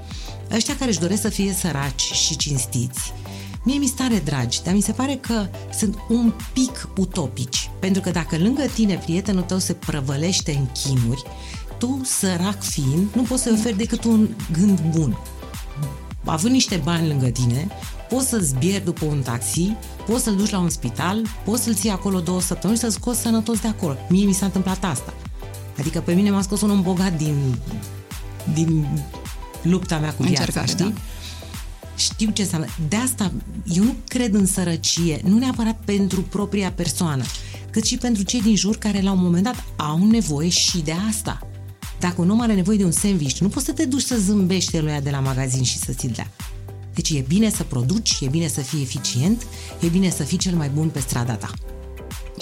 Ăștia 0.52 0.76
care 0.76 0.90
își 0.90 1.00
doresc 1.00 1.20
să 1.20 1.28
fie 1.28 1.52
săraci 1.52 2.00
și 2.00 2.36
cinstiți, 2.36 3.12
mie 3.62 3.78
mi 3.78 3.86
stare 3.86 4.22
dragi, 4.24 4.62
dar 4.62 4.74
mi 4.74 4.80
se 4.80 4.92
pare 4.92 5.14
că 5.14 5.46
sunt 5.78 5.98
un 6.08 6.32
pic 6.52 6.88
utopici. 6.96 7.70
Pentru 7.78 8.02
că 8.02 8.10
dacă 8.10 8.38
lângă 8.38 8.62
tine 8.74 8.94
prietenul 8.94 9.42
tău 9.42 9.58
se 9.58 9.72
prăvălește 9.72 10.52
în 10.52 10.66
chinuri, 10.72 11.22
tu, 11.78 12.00
sărac 12.04 12.62
fiind, 12.62 13.08
nu 13.14 13.22
poți 13.22 13.42
să-i 13.42 13.52
oferi 13.52 13.76
decât 13.76 14.04
un 14.04 14.28
gând 14.52 14.80
bun. 14.80 15.18
Având 16.24 16.52
niște 16.52 16.80
bani 16.84 17.08
lângă 17.08 17.26
tine, 17.26 17.68
poți 18.08 18.28
să 18.28 18.38
zbieri 18.38 18.84
după 18.84 19.04
un 19.04 19.22
taxi, 19.22 19.76
poți 20.06 20.22
să-l 20.22 20.36
duci 20.36 20.50
la 20.50 20.58
un 20.58 20.70
spital, 20.70 21.26
poți 21.44 21.62
să-l 21.62 21.74
ții 21.74 21.90
acolo 21.90 22.20
două 22.20 22.40
săptămâni 22.40 22.78
și 22.78 22.84
să-l 22.84 22.92
scoți 22.92 23.20
sănătos 23.20 23.60
de 23.60 23.68
acolo. 23.68 23.96
Mie 24.08 24.26
mi 24.26 24.32
s-a 24.32 24.44
întâmplat 24.44 24.84
asta. 24.84 25.14
Adică 25.78 26.00
pe 26.00 26.12
mine 26.12 26.30
m-a 26.30 26.42
scos 26.42 26.60
un 26.60 26.70
om 26.70 26.82
bogat 26.82 27.16
din, 27.16 27.58
din 28.54 28.86
lupta 29.64 29.98
mea 29.98 30.12
cu 30.14 30.22
viața, 30.22 30.38
Încercare, 30.40 30.66
știi? 30.66 30.84
da. 30.84 30.92
Știu 31.96 32.30
ce 32.30 32.42
înseamnă. 32.42 32.66
De 32.88 32.96
asta 32.96 33.32
eu 33.64 33.84
nu 33.84 33.94
cred 34.08 34.34
în 34.34 34.46
sărăcie, 34.46 35.20
nu 35.24 35.38
neapărat 35.38 35.80
pentru 35.84 36.20
propria 36.22 36.72
persoană, 36.72 37.24
cât 37.70 37.84
și 37.84 37.96
pentru 37.96 38.22
cei 38.22 38.42
din 38.42 38.56
jur 38.56 38.76
care 38.76 39.00
la 39.00 39.12
un 39.12 39.22
moment 39.22 39.44
dat 39.44 39.64
au 39.76 40.06
nevoie 40.06 40.48
și 40.48 40.78
de 40.78 40.94
asta. 41.08 41.38
Dacă 42.00 42.20
un 42.20 42.30
om 42.30 42.40
are 42.40 42.54
nevoie 42.54 42.76
de 42.76 42.84
un 42.84 42.90
sandwich, 42.90 43.38
nu 43.38 43.48
poți 43.48 43.64
să 43.64 43.72
te 43.72 43.84
duci 43.84 44.02
să 44.02 44.16
zâmbești 44.18 44.78
lui 44.78 45.00
de 45.02 45.10
la 45.10 45.20
magazin 45.20 45.62
și 45.62 45.78
să 45.78 45.92
ți-l 45.92 46.10
dea. 46.14 46.30
Deci 46.94 47.10
e 47.10 47.24
bine 47.28 47.50
să 47.50 47.62
produci, 47.62 48.18
e 48.20 48.26
bine 48.28 48.48
să 48.48 48.60
fii 48.60 48.80
eficient, 48.82 49.46
e 49.80 49.86
bine 49.86 50.10
să 50.10 50.22
fii 50.22 50.38
cel 50.38 50.54
mai 50.54 50.68
bun 50.68 50.88
pe 50.88 51.00
strada 51.00 51.32
ta. 51.34 51.50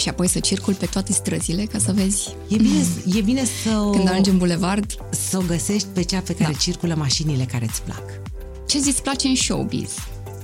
Și 0.03 0.09
apoi 0.09 0.29
să 0.29 0.39
circul 0.39 0.75
pe 0.75 0.87
toate 0.87 1.13
străzile 1.13 1.65
ca 1.65 1.79
să 1.79 1.93
vezi 1.93 2.29
E 2.49 2.57
bine, 2.57 2.85
e 3.15 3.21
bine 3.21 3.43
să 3.63 3.79
o, 3.79 3.91
când 3.91 4.09
ajungi 4.09 4.31
în 4.31 4.39
bulevard 4.39 4.95
să 5.29 5.39
o 5.39 5.43
găsești 5.47 5.87
pe 5.93 6.03
cea 6.03 6.21
pe 6.21 6.35
care 6.35 6.53
Da. 6.53 6.59
circulă 6.59 6.95
mașinile 6.95 7.45
care 7.45 7.65
îți 7.65 7.83
plac. 7.83 8.03
ce 8.67 8.79
îți 8.79 9.03
place 9.03 9.29
în 9.29 9.35
showbiz. 9.35 9.91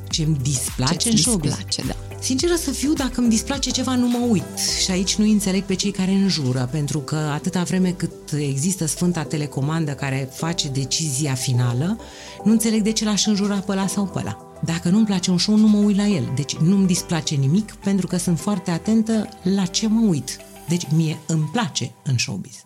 Ce 0.09 0.23
îmi 0.23 0.37
displace 0.43 0.97
Ce 0.97 1.09
în 1.09 1.15
îți 1.15 1.23
showbiz. 1.23 1.53
place, 1.55 1.83
da. 1.87 1.97
Sinceră 2.21 2.55
să 2.55 2.71
fiu, 2.71 2.93
dacă 2.93 3.21
îmi 3.21 3.29
displace 3.29 3.71
ceva, 3.71 3.95
nu 3.95 4.09
mă 4.09 4.19
uit. 4.29 4.59
Și 4.85 4.91
aici 4.91 5.15
nu 5.15 5.25
înțeleg 5.31 5.63
pe 5.63 5.75
cei 5.75 5.91
care 5.91 6.11
înjură, 6.11 6.69
pentru 6.73 6.99
că 6.99 7.15
atâta 7.17 7.63
vreme 7.63 7.91
cât 7.91 8.11
există 8.39 8.87
Sfânta 8.87 9.23
Telecomandă 9.23 9.93
care 9.93 10.29
face 10.35 10.69
decizia 10.69 11.35
finală, 11.35 11.99
nu 12.45 12.53
înțeleg 12.53 12.83
de 12.83 12.93
ce 12.93 13.05
l-aș 13.05 13.27
înjura 13.27 13.55
pe 13.55 13.73
ăla 13.73 13.87
sau 13.87 14.05
pe 14.05 14.19
ăla. 14.19 14.48
Dacă 14.65 14.89
nu-mi 14.89 15.07
place 15.07 15.31
un 15.31 15.39
show, 15.39 15.57
nu 15.57 15.69
mă 15.69 15.79
uit 15.79 15.97
la 15.97 16.07
el. 16.07 16.33
Deci 16.35 16.57
nu-mi 16.57 16.87
displace 16.87 17.35
nimic, 17.35 17.73
pentru 17.73 18.07
că 18.07 18.17
sunt 18.17 18.39
foarte 18.39 18.71
atentă 18.71 19.29
la 19.43 19.65
ce 19.65 19.89
mă 19.89 20.07
uit. 20.09 20.37
Deci 20.69 20.87
mie 20.95 21.19
îmi 21.27 21.49
place 21.53 21.93
în 22.05 22.19
showbiz. 22.19 22.63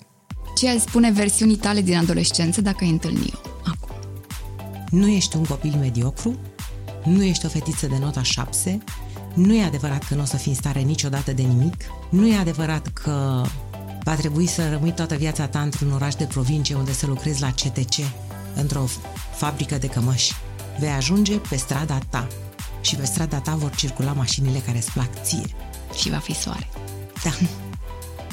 Ce 0.57 0.69
ai 0.69 0.79
spune 0.79 1.11
versiunii 1.11 1.57
tale 1.57 1.81
din 1.81 1.97
adolescență 1.97 2.61
dacă 2.61 2.85
ai 2.85 2.91
întâlni-o 2.91 3.39
acum? 3.65 3.97
Nu 4.91 5.07
ești 5.07 5.37
un 5.37 5.45
copil 5.45 5.77
mediocru, 5.79 6.39
nu 7.05 7.23
ești 7.23 7.47
o 7.47 7.49
fetiță 7.49 7.87
de 7.87 7.99
nota 7.99 8.23
7, 8.23 8.79
nu 9.35 9.55
e 9.55 9.65
adevărat 9.65 10.05
că 10.05 10.15
nu 10.15 10.23
o 10.23 10.25
să 10.25 10.37
fii 10.37 10.51
în 10.51 10.57
stare 10.57 10.81
niciodată 10.81 11.33
de 11.33 11.43
nimic, 11.43 11.75
nu 12.11 12.27
e 12.27 12.37
adevărat 12.37 12.87
că 12.87 13.45
va 14.05 14.15
trebui 14.15 14.47
să 14.47 14.71
rămâi 14.71 14.93
toată 14.93 15.15
viața 15.15 15.47
ta 15.47 15.61
într-un 15.61 15.93
oraș 15.93 16.15
de 16.15 16.25
provincie 16.25 16.75
unde 16.75 16.93
să 16.93 17.07
lucrezi 17.07 17.41
la 17.41 17.51
CTC, 17.51 17.95
într-o 18.55 18.85
fabrică 19.35 19.79
de 19.79 19.87
cămăși. 19.87 20.33
Vei 20.79 20.91
ajunge 20.91 21.37
pe 21.37 21.57
strada 21.57 21.99
ta 22.11 22.29
și 22.81 22.97
pe 22.97 23.05
strada 23.05 23.39
ta 23.39 23.55
vor 23.55 23.75
circula 23.75 24.13
mașinile 24.13 24.59
care 24.59 24.79
îți 24.79 24.93
plac 24.93 25.23
ție. 25.23 25.55
Și 25.95 26.11
va 26.11 26.19
fi 26.19 26.35
soare. 26.35 26.69
Da. 27.25 27.31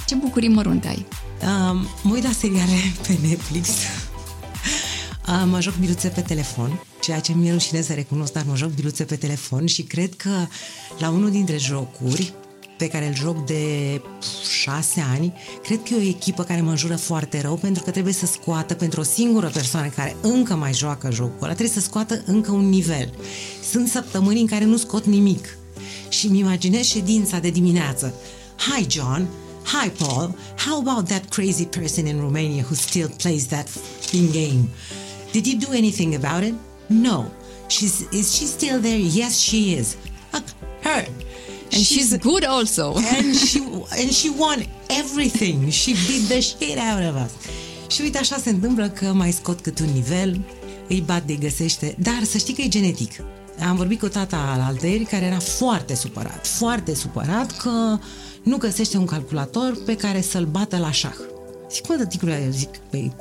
Ce 0.07 0.15
bucurii 0.15 0.49
mărunte 0.49 0.87
ai? 0.87 1.05
Um, 1.41 1.87
mă 2.01 2.13
uit 2.13 2.23
la 2.23 2.31
seriale 2.31 2.77
pe 3.07 3.17
Netflix. 3.27 3.69
Uh, 5.27 5.43
mă 5.45 5.61
joc 5.61 5.73
biluțe 5.73 6.07
pe 6.07 6.21
telefon, 6.21 6.81
ceea 7.01 7.19
ce 7.19 7.33
mi-e 7.33 7.51
rușine 7.51 7.81
să 7.81 7.93
recunosc, 7.93 8.33
dar 8.33 8.43
mă 8.47 8.55
joc 8.55 8.69
biluțe 8.69 9.03
pe 9.03 9.15
telefon 9.15 9.65
și 9.65 9.81
cred 9.81 10.15
că 10.15 10.45
la 10.99 11.09
unul 11.09 11.31
dintre 11.31 11.57
jocuri 11.57 12.33
pe 12.79 12.87
care 12.87 13.07
îl 13.07 13.15
joc 13.15 13.45
de 13.45 14.01
șase 14.61 15.05
ani, 15.11 15.33
cred 15.63 15.79
că 15.83 15.93
e 15.93 15.97
o 15.97 16.07
echipă 16.07 16.43
care 16.43 16.61
mă 16.61 16.75
jură 16.75 16.95
foarte 16.95 17.41
rău 17.41 17.55
pentru 17.55 17.83
că 17.83 17.91
trebuie 17.91 18.13
să 18.13 18.25
scoată 18.25 18.73
pentru 18.73 18.99
o 18.99 19.03
singură 19.03 19.49
persoană 19.53 19.87
care 19.87 20.15
încă 20.21 20.55
mai 20.55 20.73
joacă 20.73 21.11
jocul 21.11 21.37
ăla, 21.41 21.53
trebuie 21.53 21.75
să 21.75 21.79
scoată 21.79 22.21
încă 22.25 22.51
un 22.51 22.69
nivel. 22.69 23.13
Sunt 23.71 23.87
săptămâni 23.87 24.39
în 24.39 24.47
care 24.47 24.65
nu 24.65 24.77
scot 24.77 25.05
nimic 25.05 25.57
și 26.09 26.27
mi 26.27 26.39
imaginez 26.39 26.85
ședința 26.85 27.39
de 27.39 27.49
dimineață. 27.49 28.13
Hi, 28.57 28.85
John. 28.89 29.27
Hi, 29.63 29.89
Paul. 29.89 30.35
How 30.65 30.79
about 30.79 31.07
that 31.07 31.29
crazy 31.29 31.65
person 31.65 32.05
in 32.05 32.19
Romania 32.19 32.63
who 32.63 32.73
still 32.73 33.09
plays 33.17 33.45
that 33.45 33.67
f***ing 33.67 34.31
game? 34.31 34.69
Did 35.31 35.45
you 35.45 35.57
do 35.57 35.67
anything 35.71 36.23
about 36.23 36.43
it? 36.43 36.53
No. 36.87 37.25
She's 37.67 38.07
is 38.11 38.33
she 38.35 38.45
still 38.45 38.79
there? 38.81 38.99
Yes, 38.99 39.37
she 39.39 39.57
is. 39.79 39.95
Uh, 40.33 40.39
her. 40.81 41.07
And 41.71 41.83
she's, 41.83 42.09
she's 42.09 42.17
good 42.17 42.45
also. 42.47 42.93
and 43.17 43.35
she 43.35 43.59
and 44.01 44.11
she 44.11 44.29
won 44.37 44.65
everything. 45.03 45.69
She 45.69 45.91
beat 45.91 46.27
the 46.27 46.39
shit 46.39 46.77
out 46.77 47.15
of 47.15 47.21
us. 47.25 47.31
Și 47.91 48.01
uite, 48.01 48.17
așa 48.17 48.37
se 48.37 48.49
întâmplă 48.49 48.89
că 48.89 49.05
mai 49.13 49.31
scot 49.31 49.59
cât 49.59 49.79
un 49.79 49.89
nivel, 49.93 50.39
îi 50.87 51.03
bat 51.05 51.23
de 51.23 51.33
găsește, 51.33 51.95
dar 51.99 52.23
să 52.23 52.37
știi 52.37 52.53
că 52.53 52.61
e 52.61 52.67
genetic. 52.67 53.11
Am 53.67 53.75
vorbit 53.75 53.99
cu 53.99 54.07
tata 54.07 54.37
al 54.53 54.59
alteri 54.59 55.03
care 55.03 55.25
era 55.25 55.39
foarte 55.39 55.95
supărat, 55.95 56.47
foarte 56.47 56.95
supărat 56.95 57.57
că 57.57 57.99
nu 58.43 58.57
găsește 58.57 58.97
un 58.97 59.05
calculator 59.05 59.77
pe 59.85 59.95
care 59.95 60.21
să-l 60.21 60.45
bată 60.45 60.77
la 60.77 60.91
șah. 60.91 61.15
Zic, 61.71 61.87
mă, 61.87 61.95
tăticule, 61.95 62.41
eu 62.45 62.51
zic, 62.51 62.69
păi, 62.89 63.13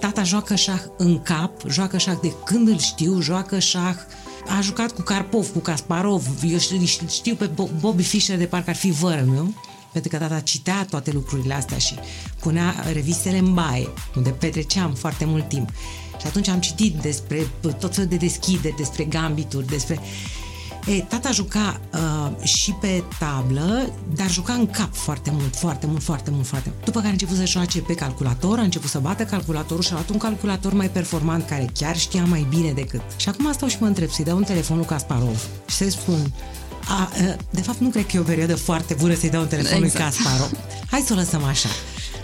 tata 0.00 0.22
joacă 0.22 0.54
șah 0.54 0.80
în 0.96 1.22
cap, 1.22 1.68
joacă 1.68 1.98
șah 1.98 2.16
de 2.22 2.32
când 2.44 2.68
îl 2.68 2.78
știu, 2.78 3.20
joacă 3.20 3.58
șah, 3.58 3.96
a 4.46 4.60
jucat 4.60 4.92
cu 4.92 5.02
Karpov, 5.02 5.52
cu 5.52 5.58
Kasparov, 5.58 6.26
eu 6.44 6.58
știu, 6.58 6.86
știu 7.08 7.34
pe 7.34 7.50
Bobby 7.80 8.02
Fischer 8.02 8.38
de 8.38 8.46
parcă 8.46 8.70
ar 8.70 8.76
fi 8.76 8.90
vără 8.90 9.24
meu, 9.30 9.54
pentru 9.92 10.10
că 10.10 10.16
tata 10.16 10.40
citea 10.40 10.86
toate 10.90 11.10
lucrurile 11.12 11.54
astea 11.54 11.78
și 11.78 11.94
punea 12.40 12.74
revistele 12.92 13.38
în 13.38 13.54
baie, 13.54 13.88
unde 14.16 14.30
petreceam 14.30 14.94
foarte 14.94 15.24
mult 15.24 15.48
timp. 15.48 15.70
Și 16.20 16.26
atunci 16.26 16.48
am 16.48 16.60
citit 16.60 16.94
despre 16.94 17.46
tot 17.60 17.94
felul 17.94 18.10
de 18.10 18.16
deschide, 18.16 18.74
despre 18.76 19.04
gambituri, 19.04 19.66
despre... 19.66 20.00
E, 20.86 21.00
tata 21.00 21.30
juca 21.30 21.80
uh, 21.92 22.44
și 22.46 22.72
pe 22.72 23.02
tablă, 23.18 23.92
dar 24.14 24.30
juca 24.30 24.52
în 24.52 24.66
cap 24.66 24.94
foarte 24.94 25.30
mult, 25.32 25.56
foarte 25.56 25.86
mult, 25.86 26.02
foarte 26.02 26.30
mult, 26.30 26.46
foarte 26.46 26.68
mult. 26.72 26.84
După 26.84 26.96
care 26.96 27.08
a 27.08 27.12
început 27.12 27.36
să 27.36 27.46
joace 27.46 27.80
pe 27.80 27.94
calculator, 27.94 28.58
a 28.58 28.62
început 28.62 28.90
să 28.90 28.98
bată 28.98 29.24
calculatorul 29.24 29.82
și 29.82 29.90
a 29.90 29.92
luat 29.92 30.08
un 30.08 30.18
calculator 30.18 30.72
mai 30.72 30.90
performant, 30.90 31.46
care 31.46 31.70
chiar 31.74 31.96
știa 31.96 32.24
mai 32.24 32.46
bine 32.48 32.72
decât. 32.72 33.00
Și 33.16 33.28
acum 33.28 33.52
stau 33.52 33.68
și 33.68 33.76
mă 33.80 33.86
întreb, 33.86 34.10
să-i 34.10 34.24
dau 34.24 34.36
un 34.36 34.44
telefon 34.44 34.76
lui 34.76 34.86
Kasparov 34.86 35.46
și 35.66 35.76
să-i 35.76 35.90
spun, 35.90 36.32
a, 36.88 37.08
de 37.50 37.60
fapt, 37.60 37.78
nu 37.78 37.88
cred 37.88 38.06
că 38.06 38.16
e 38.16 38.20
o 38.20 38.22
perioadă 38.22 38.56
foarte 38.56 38.94
bună 38.94 39.14
să-i 39.14 39.30
dau 39.30 39.40
un 39.40 39.48
telefon 39.48 39.82
exact. 39.82 40.14
lui 40.16 40.24
Kasparov. 40.24 40.50
Hai 40.90 41.02
să 41.06 41.12
o 41.12 41.16
lăsăm 41.16 41.44
așa. 41.44 41.68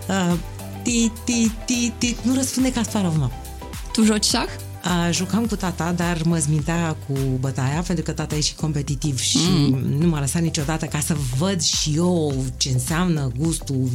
Uh, 0.08 0.36
ti, 0.82 1.12
ti, 1.24 1.50
ti, 1.64 1.92
ti. 1.98 2.16
Nu 2.22 2.34
răspunde 2.34 2.72
Kasparov, 2.72 3.16
mă. 3.16 3.30
Tu 3.92 4.04
joci 4.04 4.24
șah? 4.24 4.48
A, 4.88 5.10
jucam 5.10 5.46
cu 5.46 5.56
tata, 5.56 5.92
dar 5.92 6.22
mă 6.24 6.36
zmintea 6.36 6.96
cu 7.06 7.18
bătaia, 7.40 7.82
pentru 7.86 8.04
că 8.04 8.12
tata 8.12 8.34
e 8.36 8.40
și 8.40 8.54
competitiv 8.54 9.18
și 9.18 9.38
mm. 9.38 9.78
nu 9.98 10.08
m-a 10.08 10.20
lăsat 10.20 10.42
niciodată 10.42 10.86
ca 10.86 11.00
să 11.00 11.16
văd 11.38 11.60
și 11.60 11.92
eu 11.96 12.34
ce 12.56 12.70
înseamnă 12.72 13.32
gustul 13.38 13.88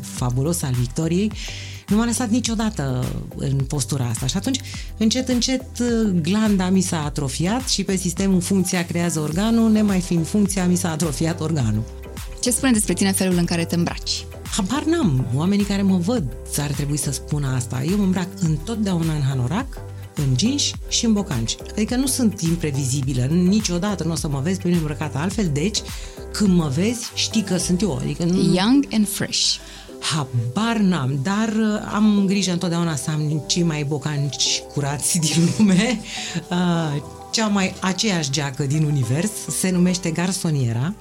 fabulos 0.00 0.62
al 0.62 0.72
victoriei. 0.72 1.32
Nu 1.88 1.96
m-a 1.96 2.04
lăsat 2.04 2.30
niciodată 2.30 3.04
în 3.36 3.56
postura 3.56 4.04
asta 4.04 4.26
și 4.26 4.36
atunci, 4.36 4.60
încet, 4.96 5.28
încet, 5.28 5.82
glanda 6.22 6.68
mi 6.68 6.80
s-a 6.80 7.04
atrofiat 7.04 7.68
și 7.68 7.84
pe 7.84 7.96
sistemul 7.96 8.40
funcția 8.40 8.84
creează 8.84 9.20
organul, 9.20 9.70
nemai 9.70 10.00
fiind 10.00 10.26
funcția, 10.26 10.66
mi 10.66 10.76
s-a 10.76 10.90
atrofiat 10.90 11.40
organul. 11.40 11.82
Ce 12.42 12.50
spune 12.50 12.72
despre 12.72 12.94
tine 12.94 13.12
felul 13.12 13.36
în 13.36 13.44
care 13.44 13.64
te 13.64 13.74
îmbraci? 13.74 14.26
Habar 14.56 14.84
n-am. 14.84 15.26
Oamenii 15.34 15.64
care 15.64 15.82
mă 15.82 15.96
văd 15.96 16.36
ar 16.58 16.70
trebui 16.70 16.96
să 16.96 17.12
spună 17.12 17.54
asta. 17.54 17.82
Eu 17.90 17.96
mă 17.96 18.02
îmbrac 18.02 18.28
întotdeauna 18.40 19.14
în 19.14 19.22
hanorac, 19.22 19.66
în 20.16 20.34
jeans 20.38 20.70
și 20.88 21.04
în 21.04 21.12
bocanci. 21.12 21.56
Adică 21.70 21.96
nu 21.96 22.06
sunt 22.06 22.40
imprevizibilă, 22.40 23.22
niciodată 23.24 24.04
nu 24.04 24.12
o 24.12 24.14
să 24.14 24.28
mă 24.28 24.40
vezi 24.42 24.60
pe 24.60 24.66
mine 24.66 24.78
îmbrăcată 24.78 25.18
altfel, 25.18 25.50
deci 25.52 25.78
când 26.32 26.56
mă 26.56 26.72
vezi 26.74 27.10
știi 27.14 27.42
că 27.42 27.56
sunt 27.56 27.82
eu. 27.82 27.98
Adică 28.02 28.24
nu... 28.24 28.54
Young 28.54 28.86
and 28.92 29.08
fresh. 29.08 29.56
Habar 30.00 30.76
n-am, 30.76 31.18
dar 31.22 31.48
uh, 31.48 31.92
am 31.92 32.24
grijă 32.26 32.52
întotdeauna 32.52 32.96
să 32.96 33.10
am 33.10 33.42
cei 33.46 33.62
mai 33.62 33.84
bocanci 33.84 34.62
curați 34.72 35.18
din 35.26 35.48
lume. 35.58 36.00
Uh, 36.50 37.02
cea 37.32 37.46
mai 37.46 37.74
aceeași 37.80 38.30
geacă 38.30 38.62
din 38.64 38.84
univers 38.84 39.30
se 39.58 39.70
numește 39.70 40.10
garsoniera. 40.10 40.94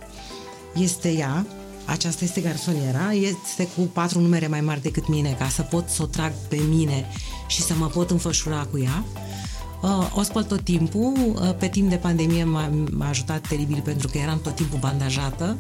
Este 0.76 1.12
ea, 1.12 1.46
aceasta 1.86 2.24
este 2.24 2.42
garsoniera, 2.42 3.12
este 3.12 3.68
cu 3.68 3.82
patru 3.82 4.20
numere 4.20 4.48
mai 4.48 4.62
mari 4.62 4.82
decât 4.82 5.08
mine 5.08 5.36
ca 5.40 5.48
să 5.48 5.62
pot 5.62 5.90
să 5.90 6.02
o 6.02 6.06
trag 6.06 6.34
pe 6.48 6.62
mine 6.70 7.06
și 7.48 7.62
să 7.62 7.74
mă 7.74 7.88
pot 7.88 8.12
înfășura 8.12 8.68
cu 8.72 8.80
ea. 8.80 9.04
Uh, 9.82 10.12
o 10.16 10.22
spăl 10.22 10.44
tot 10.44 10.62
timpul, 10.62 11.14
uh, 11.16 11.56
pe 11.58 11.68
timp 11.68 11.90
de 11.90 11.96
pandemie 11.96 12.44
m-a, 12.44 12.70
m-a 12.92 13.08
ajutat 13.08 13.48
teribil 13.48 13.82
pentru 13.84 14.08
că 14.08 14.18
eram 14.18 14.42
tot 14.42 14.56
timpul 14.56 14.80
bandajată 14.80 15.58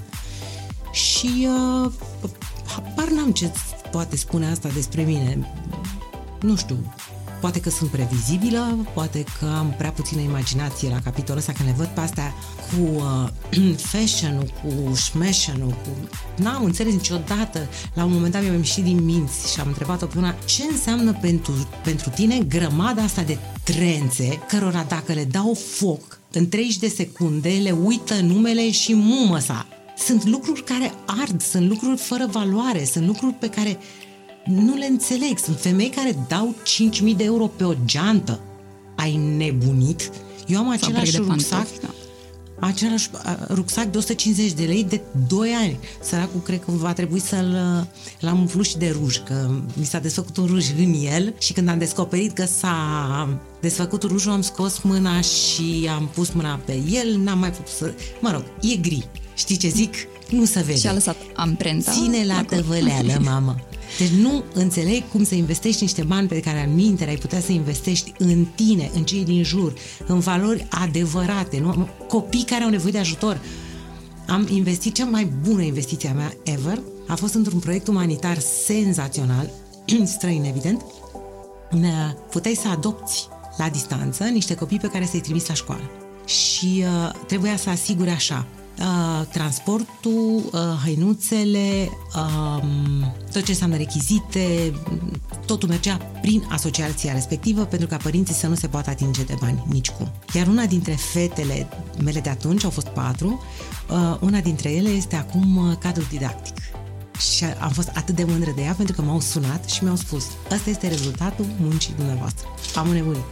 și 0.91 1.47
uh, 1.83 1.91
habar 2.65 3.07
n-am 3.07 3.31
ce 3.31 3.51
poate 3.91 4.15
spune 4.15 4.49
asta 4.49 4.69
despre 4.73 5.03
mine. 5.03 5.47
Nu 6.41 6.55
știu, 6.55 6.93
Poate 7.43 7.59
că 7.59 7.69
sunt 7.69 7.89
previzibilă, 7.89 8.77
poate 8.93 9.23
că 9.39 9.45
am 9.45 9.73
prea 9.77 9.91
puțină 9.91 10.21
imaginație 10.21 10.89
la 10.89 11.01
capitolul 11.01 11.39
ăsta, 11.39 11.51
că 11.51 11.63
ne 11.63 11.73
văd 11.77 11.85
pe 11.85 11.99
astea 11.99 12.33
cu 12.57 12.81
uh, 12.95 13.77
fashion-ul, 13.91 14.53
cu 14.61 14.95
smashion 14.95 15.59
cu... 15.69 16.09
N-am 16.35 16.63
înțeles 16.63 16.93
niciodată. 16.93 17.69
La 17.93 18.03
un 18.03 18.11
moment 18.11 18.31
dat 18.31 18.41
mi-am 18.41 18.55
ieșit 18.55 18.83
din 18.83 19.03
minți 19.03 19.53
și 19.53 19.59
am 19.59 19.67
întrebat-o 19.67 20.05
pe 20.05 20.17
una 20.17 20.35
ce 20.45 20.63
înseamnă 20.71 21.13
pentru, 21.21 21.67
pentru 21.83 22.09
tine 22.09 22.39
grămada 22.39 23.01
asta 23.01 23.21
de 23.21 23.37
trențe, 23.63 24.39
cărora 24.47 24.85
dacă 24.87 25.13
le 25.13 25.23
dau 25.23 25.53
foc, 25.53 26.19
în 26.31 26.49
30 26.49 26.77
de 26.77 26.87
secunde 26.87 27.49
le 27.49 27.71
uită 27.71 28.13
numele 28.21 28.71
și 28.71 28.93
mumă 28.95 29.39
sa. 29.39 29.67
Sunt 29.97 30.25
lucruri 30.25 30.63
care 30.63 30.93
ard, 31.05 31.41
sunt 31.41 31.67
lucruri 31.69 31.97
fără 31.97 32.27
valoare, 32.31 32.85
sunt 32.85 33.05
lucruri 33.05 33.33
pe 33.33 33.49
care 33.49 33.79
nu 34.45 34.75
le 34.75 34.85
înțeleg. 34.85 35.37
Sunt 35.37 35.59
femei 35.59 35.89
care 35.89 36.25
dau 36.27 36.55
5.000 37.09 37.15
de 37.15 37.23
euro 37.23 37.45
pe 37.45 37.63
o 37.63 37.73
geantă. 37.85 38.39
Ai 38.95 39.15
nebunit? 39.15 40.11
Eu 40.47 40.59
am 40.59 40.69
același 40.69 41.17
rucsac, 41.17 41.67
da. 41.81 41.89
același 42.59 43.09
rucsac 43.49 43.85
de 43.85 43.97
150 43.97 44.51
de 44.51 44.63
lei 44.63 44.83
de 44.83 45.01
2 45.27 45.49
ani. 45.49 45.79
Săracul 46.01 46.39
cred 46.39 46.59
că 46.59 46.71
va 46.71 46.93
trebui 46.93 47.19
să-l 47.19 47.57
l-am 48.19 48.39
umplut 48.39 48.65
și 48.65 48.77
de 48.77 48.95
ruj, 48.99 49.17
că 49.17 49.51
mi 49.73 49.85
s-a 49.85 49.99
desfăcut 49.99 50.37
un 50.37 50.45
ruj 50.45 50.65
în 50.77 50.93
el 51.13 51.33
și 51.39 51.53
când 51.53 51.69
am 51.69 51.77
descoperit 51.77 52.33
că 52.33 52.45
s-a 52.45 53.39
desfăcut 53.61 54.03
rujul, 54.03 54.31
am 54.31 54.41
scos 54.41 54.81
mâna 54.81 55.21
și 55.21 55.89
am 55.95 56.09
pus 56.13 56.31
mâna 56.31 56.59
pe 56.65 56.81
el, 56.91 57.17
n-am 57.17 57.39
mai 57.39 57.51
putut 57.51 57.73
să... 57.73 57.93
Mă 58.21 58.31
rog, 58.31 58.43
e 58.61 58.75
gri. 58.75 59.07
Știi 59.35 59.57
ce 59.57 59.69
zic? 59.69 59.93
Nu 60.29 60.45
se 60.45 60.61
vede. 60.61 60.79
Și 60.79 60.87
a 60.87 60.93
lăsat 60.93 61.15
amprenta. 61.35 61.91
Ține 61.91 62.25
la 62.25 62.43
tăvăleală, 62.43 63.19
mamă. 63.23 63.55
Deci 63.97 64.09
nu 64.09 64.43
înțeleg 64.53 65.03
cum 65.11 65.23
să 65.23 65.35
investești 65.35 65.81
niște 65.81 66.03
bani 66.03 66.27
pe 66.27 66.39
care 66.39 66.63
în 66.67 66.75
minte 66.75 67.05
ai 67.07 67.15
putea 67.15 67.39
să 67.39 67.51
investești 67.51 68.13
în 68.17 68.45
tine, 68.55 68.91
în 68.93 69.03
cei 69.03 69.23
din 69.23 69.43
jur, 69.43 69.73
în 70.07 70.19
valori 70.19 70.67
adevărate, 70.69 71.59
nu? 71.59 71.87
copii 72.07 72.43
care 72.43 72.63
au 72.63 72.69
nevoie 72.69 72.91
de 72.91 72.97
ajutor. 72.97 73.41
Am 74.27 74.47
investit 74.49 74.93
cea 74.93 75.05
mai 75.05 75.25
bună 75.25 75.61
investiție 75.61 76.09
a 76.09 76.13
mea 76.13 76.33
ever, 76.43 76.81
a 77.07 77.15
fost 77.15 77.33
într-un 77.33 77.59
proiect 77.59 77.87
umanitar 77.87 78.39
senzațional, 78.65 79.49
străin 80.15 80.43
evident, 80.43 80.81
puteai 82.29 82.53
să 82.61 82.67
adopți 82.67 83.27
la 83.57 83.69
distanță 83.69 84.23
niște 84.23 84.55
copii 84.55 84.79
pe 84.79 84.87
care 84.87 85.05
să-i 85.05 85.21
trimiți 85.21 85.47
la 85.47 85.53
școală. 85.53 85.91
Și 86.25 86.83
uh, 86.85 87.11
trebuia 87.27 87.57
să 87.57 87.69
asigure 87.69 88.09
așa, 88.09 88.47
uh, 88.79 89.25
transportul, 89.31 90.49
uh, 90.51 90.59
hăinuțele, 90.83 91.89
uh, 92.15 92.63
tot 93.31 93.43
ce 93.43 93.51
înseamnă 93.51 93.77
rechizite, 93.77 94.73
totul 95.45 95.69
mergea 95.69 95.97
prin 95.97 96.43
asociația 96.49 97.13
respectivă 97.13 97.63
pentru 97.63 97.87
ca 97.87 97.97
părinții 97.97 98.33
să 98.33 98.47
nu 98.47 98.55
se 98.55 98.67
poată 98.67 98.89
atinge 98.89 99.23
de 99.23 99.35
bani 99.39 99.63
nicicum. 99.67 100.11
Iar 100.33 100.47
una 100.47 100.65
dintre 100.65 100.91
fetele 100.93 101.67
mele 102.03 102.19
de 102.19 102.29
atunci, 102.29 102.63
au 102.63 102.69
fost 102.69 102.87
patru, 102.87 103.43
uh, 103.89 104.17
una 104.19 104.39
dintre 104.39 104.71
ele 104.71 104.89
este 104.89 105.15
acum 105.15 105.55
uh, 105.57 105.75
cadru 105.79 106.03
didactic. 106.09 106.55
Și 107.17 107.43
am 107.59 107.69
fost 107.69 107.91
atât 107.93 108.15
de 108.15 108.23
mândră 108.23 108.51
de 108.55 108.61
ea 108.61 108.73
pentru 108.73 108.95
că 108.95 109.01
m-au 109.01 109.19
sunat 109.19 109.69
și 109.69 109.83
mi-au 109.83 109.95
spus 109.95 110.25
ăsta 110.51 110.69
este 110.69 110.87
rezultatul 110.87 111.45
muncii 111.59 111.93
dumneavoastră. 111.97 112.47
Am 112.75 112.87
nebunit. 112.87 113.23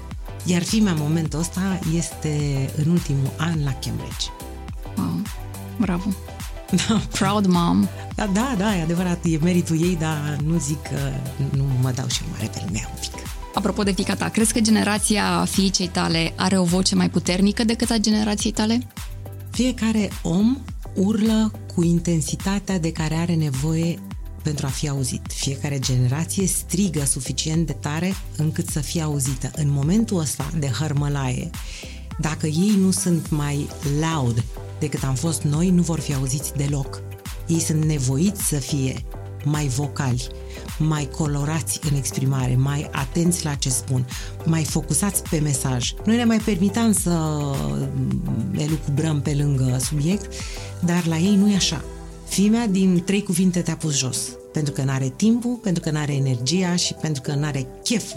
Iar 0.46 0.64
fimea 0.64 0.92
în 0.92 0.98
momentul 1.02 1.40
ăsta 1.40 1.80
este 1.96 2.70
în 2.76 2.92
ultimul 2.92 3.32
an 3.38 3.64
la 3.64 3.74
Cambridge. 3.74 4.26
Wow, 5.02 5.22
bravo. 5.78 6.14
Da. 6.88 7.02
Proud 7.20 7.46
mom. 7.46 7.88
Da, 8.16 8.26
da, 8.26 8.56
da, 8.58 8.78
e 8.78 8.82
adevărat, 8.82 9.20
e 9.24 9.38
meritul 9.42 9.82
ei, 9.82 9.98
dar 10.00 10.38
nu 10.46 10.58
zic 10.58 10.82
că 10.82 11.12
nu 11.56 11.64
mă 11.82 11.92
dau 11.92 12.08
și 12.08 12.22
mare 12.32 12.50
pe 12.54 12.62
lumea 12.66 12.90
un 12.94 13.00
pic. 13.00 13.12
Apropo 13.54 13.84
de 13.84 13.92
fica 13.92 14.16
ta, 14.16 14.30
crezi 14.30 14.54
că 14.54 14.60
generația 14.60 15.46
fiicei 15.46 15.88
tale 15.88 16.34
are 16.36 16.58
o 16.58 16.64
voce 16.64 16.96
mai 16.96 17.10
puternică 17.10 17.64
decât 17.64 17.90
a 17.90 17.98
generației 17.98 18.52
tale? 18.52 18.88
Fiecare 19.50 20.10
om 20.22 20.58
urlă 20.96 21.52
cu 21.76 21.84
intensitatea 21.84 22.80
de 22.80 22.92
care 22.92 23.16
are 23.16 23.34
nevoie 23.34 24.00
pentru 24.44 24.66
a 24.66 24.70
fi 24.70 24.90
auzit. 24.90 25.22
Fiecare 25.28 25.80
generație 25.80 26.48
strigă 26.48 27.06
suficient 27.06 27.66
de 27.66 27.74
tare 27.74 28.14
încât 28.38 28.70
să 28.70 28.80
fie 28.80 29.02
auzită. 29.02 29.52
În 29.56 29.70
momentul 29.70 30.20
ăsta 30.20 30.50
de 30.60 30.68
hărmălaie, 30.68 31.50
dacă 32.20 32.48
ei 32.48 32.76
nu 32.78 32.92
sunt 32.92 33.30
mai 33.30 33.68
loud 34.00 34.44
decât 34.82 35.04
am 35.04 35.16
fost 35.16 35.42
noi, 35.42 35.70
nu 35.70 35.82
vor 35.82 36.00
fi 36.00 36.14
auziți 36.14 36.54
deloc. 36.54 37.02
Ei 37.48 37.60
sunt 37.60 37.84
nevoiți 37.84 38.44
să 38.44 38.56
fie 38.56 39.06
mai 39.44 39.68
vocali, 39.68 40.28
mai 40.78 41.10
colorați 41.18 41.80
în 41.90 41.98
exprimare, 41.98 42.56
mai 42.56 42.90
atenți 42.92 43.46
la 43.46 43.54
ce 43.54 43.70
spun, 43.70 44.08
mai 44.46 44.64
focusați 44.64 45.24
pe 45.30 45.40
mesaj. 45.40 45.94
Noi 46.06 46.16
ne 46.16 46.24
mai 46.24 46.38
permitam 46.38 46.92
să 46.92 47.42
elucubrăm 48.58 49.22
pe 49.22 49.34
lângă 49.34 49.78
subiect, 49.80 50.34
dar 50.86 51.06
la 51.06 51.18
ei 51.18 51.36
nu 51.36 51.50
e 51.50 51.56
așa. 51.56 51.84
Fimea 52.28 52.68
din 52.68 53.04
trei 53.06 53.24
cuvinte 53.24 53.62
te-a 53.62 53.76
pus 53.76 53.98
jos. 53.98 54.18
Pentru 54.54 54.74
că 54.74 54.84
n-are 54.84 55.14
timpul, 55.16 55.60
pentru 55.64 55.84
că 55.84 55.92
n-are 55.92 56.14
energia 56.14 56.76
și 56.76 56.94
pentru 56.94 57.22
că 57.22 57.34
n-are 57.34 57.68
chef 57.84 58.14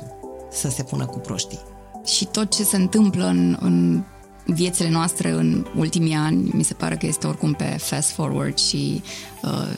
să 0.52 0.70
se 0.70 0.82
pună 0.82 1.06
cu 1.06 1.18
proștii. 1.18 1.60
Și 2.04 2.24
tot 2.24 2.50
ce 2.50 2.64
se 2.64 2.76
întâmplă 2.76 3.26
în, 3.26 3.56
în 3.60 4.04
viețile 4.46 4.90
noastre 4.90 5.30
în 5.30 5.66
ultimii 5.76 6.14
ani, 6.14 6.50
mi 6.52 6.62
se 6.62 6.74
pare 6.74 6.96
că 6.96 7.06
este 7.06 7.26
oricum 7.26 7.52
pe 7.52 7.64
fast 7.64 8.10
forward 8.10 8.58
și 8.58 9.02
uh, 9.42 9.72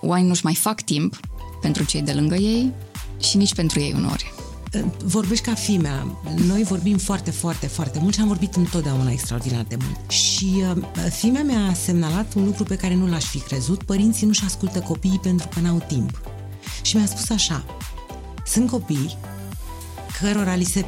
oamenii 0.00 0.28
nu-și 0.28 0.44
mai 0.44 0.54
fac 0.54 0.80
timp 0.80 1.20
pentru 1.60 1.84
cei 1.84 2.02
de 2.02 2.12
lângă 2.12 2.34
ei 2.34 2.72
și 3.20 3.36
nici 3.36 3.54
pentru 3.54 3.80
ei 3.80 3.92
unori. 3.96 4.32
Vorbești 5.04 5.44
ca 5.44 5.54
fimea. 5.54 6.06
Noi 6.46 6.62
vorbim 6.62 6.96
foarte, 6.96 7.30
foarte, 7.30 7.66
foarte 7.66 7.98
mult 8.00 8.14
și 8.14 8.20
am 8.20 8.26
vorbit 8.26 8.54
întotdeauna 8.54 9.10
extraordinar 9.10 9.64
de 9.68 9.76
mult. 9.84 10.10
Și 10.10 10.50
uh, 10.56 10.82
fimea 11.10 11.42
mi-a 11.42 11.74
semnalat 11.74 12.34
un 12.34 12.44
lucru 12.44 12.64
pe 12.64 12.76
care 12.76 12.94
nu 12.94 13.08
l-aș 13.08 13.24
fi 13.24 13.38
crezut. 13.38 13.82
Părinții 13.82 14.26
nu-și 14.26 14.44
ascultă 14.44 14.78
copiii 14.78 15.20
pentru 15.22 15.48
că 15.54 15.60
n-au 15.60 15.84
timp. 15.86 16.20
Și 16.82 16.96
mi-a 16.96 17.06
spus 17.06 17.30
așa, 17.30 17.64
sunt 18.46 18.70
copii 18.70 19.16
cărora 20.20 20.54
li 20.54 20.64
se 20.64 20.84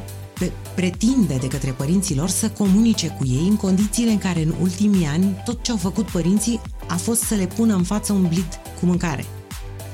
pretinde 0.75 1.37
de 1.41 1.47
către 1.47 1.71
părinții 1.71 2.15
lor 2.15 2.29
să 2.29 2.49
comunice 2.49 3.07
cu 3.07 3.25
ei 3.25 3.47
în 3.47 3.55
condițiile 3.55 4.11
în 4.11 4.17
care 4.17 4.41
în 4.41 4.53
ultimii 4.61 5.05
ani 5.05 5.41
tot 5.45 5.63
ce 5.63 5.71
au 5.71 5.77
făcut 5.77 6.05
părinții 6.05 6.61
a 6.87 6.95
fost 6.95 7.21
să 7.21 7.35
le 7.35 7.47
pună 7.47 7.75
în 7.75 7.83
față 7.83 8.13
un 8.13 8.27
blid 8.27 8.59
cu 8.79 8.85
mâncare. 8.85 9.25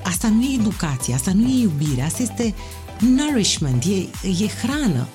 Asta 0.04 0.27
nu 0.27 0.41
e 0.41 0.56
educație, 0.60 1.13
asta 1.13 1.32
nu 1.34 1.47
e 1.47 1.62
iubire, 1.62 2.01
asta 2.01 2.21
este 2.21 2.54
nourishment, 2.99 3.84
e, 3.84 3.95
e 4.43 4.47
hrană. 4.62 5.08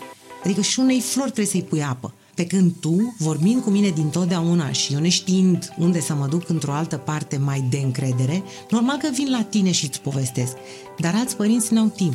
Adică 0.44 0.60
și 0.60 0.80
unei 0.80 1.00
flori 1.00 1.30
trebuie 1.30 1.52
să-i 1.52 1.68
pui 1.68 1.82
apă. 1.82 2.14
Pe 2.34 2.46
când 2.46 2.72
tu, 2.80 3.14
vorbind 3.18 3.62
cu 3.62 3.70
mine 3.70 3.88
din 3.88 4.08
totdeauna 4.08 4.72
și 4.72 4.92
eu 4.92 5.00
neștiind 5.00 5.74
unde 5.78 6.00
să 6.00 6.14
mă 6.14 6.26
duc 6.26 6.48
într-o 6.48 6.72
altă 6.72 6.96
parte 6.96 7.36
mai 7.36 7.66
de 7.70 7.78
încredere, 7.78 8.42
normal 8.70 8.96
că 8.96 9.08
vin 9.12 9.30
la 9.30 9.42
tine 9.42 9.70
și 9.70 9.84
îți 9.84 10.00
povestesc. 10.00 10.52
Dar 10.98 11.14
alți 11.14 11.36
părinți 11.36 11.72
n-au 11.72 11.86
timp. 11.86 12.14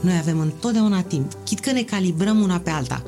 Noi 0.00 0.16
avem 0.16 0.40
întotdeauna 0.40 1.02
timp, 1.02 1.32
chit 1.44 1.60
că 1.60 1.72
ne 1.72 1.82
calibrăm 1.82 2.40
una 2.40 2.58
pe 2.58 2.70
alta 2.70 3.02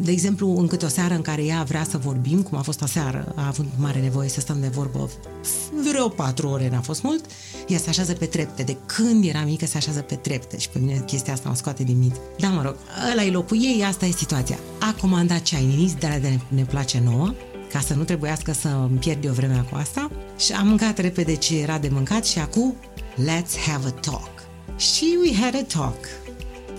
de 0.00 0.10
exemplu, 0.10 0.56
în 0.58 0.66
câte 0.66 0.84
o 0.84 0.88
seară 0.88 1.14
în 1.14 1.22
care 1.22 1.44
ea 1.44 1.62
vrea 1.62 1.84
să 1.90 1.98
vorbim, 1.98 2.42
cum 2.42 2.58
a 2.58 2.62
fost 2.62 2.82
aseară, 2.82 3.32
a 3.36 3.46
avut 3.46 3.66
mare 3.76 4.00
nevoie 4.00 4.28
să 4.28 4.40
stăm 4.40 4.60
de 4.60 4.66
vorbă 4.66 5.10
vreo 5.90 6.08
patru 6.08 6.48
ore, 6.48 6.68
n-a 6.68 6.80
fost 6.80 7.02
mult, 7.02 7.24
ea 7.68 7.78
se 7.78 7.88
așează 7.88 8.12
pe 8.12 8.26
trepte. 8.26 8.62
De 8.62 8.76
când 8.86 9.24
era 9.24 9.40
mică 9.40 9.66
se 9.66 9.76
așează 9.76 10.00
pe 10.00 10.14
trepte 10.14 10.58
și 10.58 10.68
pe 10.68 10.78
mine 10.78 11.02
chestia 11.06 11.32
asta 11.32 11.48
mă 11.48 11.54
scoate 11.54 11.82
din 11.82 11.98
minte. 11.98 12.18
Da, 12.38 12.48
mă 12.48 12.62
rog, 12.62 12.76
ăla 13.12 13.24
e 13.24 13.30
locul 13.30 13.56
ei, 13.56 13.84
asta 13.84 14.06
e 14.06 14.10
situația. 14.10 14.58
A 14.80 14.94
comandat 15.00 15.42
ceai 15.42 15.94
de 15.98 16.06
la 16.06 16.18
de 16.18 16.28
ne, 16.28 16.38
ne 16.48 16.64
place 16.64 17.02
nouă, 17.04 17.34
ca 17.72 17.80
să 17.80 17.94
nu 17.94 18.04
trebuiască 18.04 18.52
să 18.52 18.68
îmi 18.68 18.98
pierd 18.98 19.24
eu 19.24 19.32
vremea 19.32 19.62
cu 19.62 19.76
asta 19.76 20.10
și 20.38 20.52
am 20.52 20.66
mâncat 20.66 20.98
repede 20.98 21.34
ce 21.34 21.60
era 21.60 21.78
de 21.78 21.88
mâncat 21.92 22.24
și 22.24 22.38
acum 22.38 22.74
let's 23.16 23.66
have 23.66 23.86
a 23.86 23.90
talk. 23.90 24.37
Și 24.76 25.18
we 25.20 25.34
had 25.34 25.54
a 25.54 25.64
talk. 25.64 25.96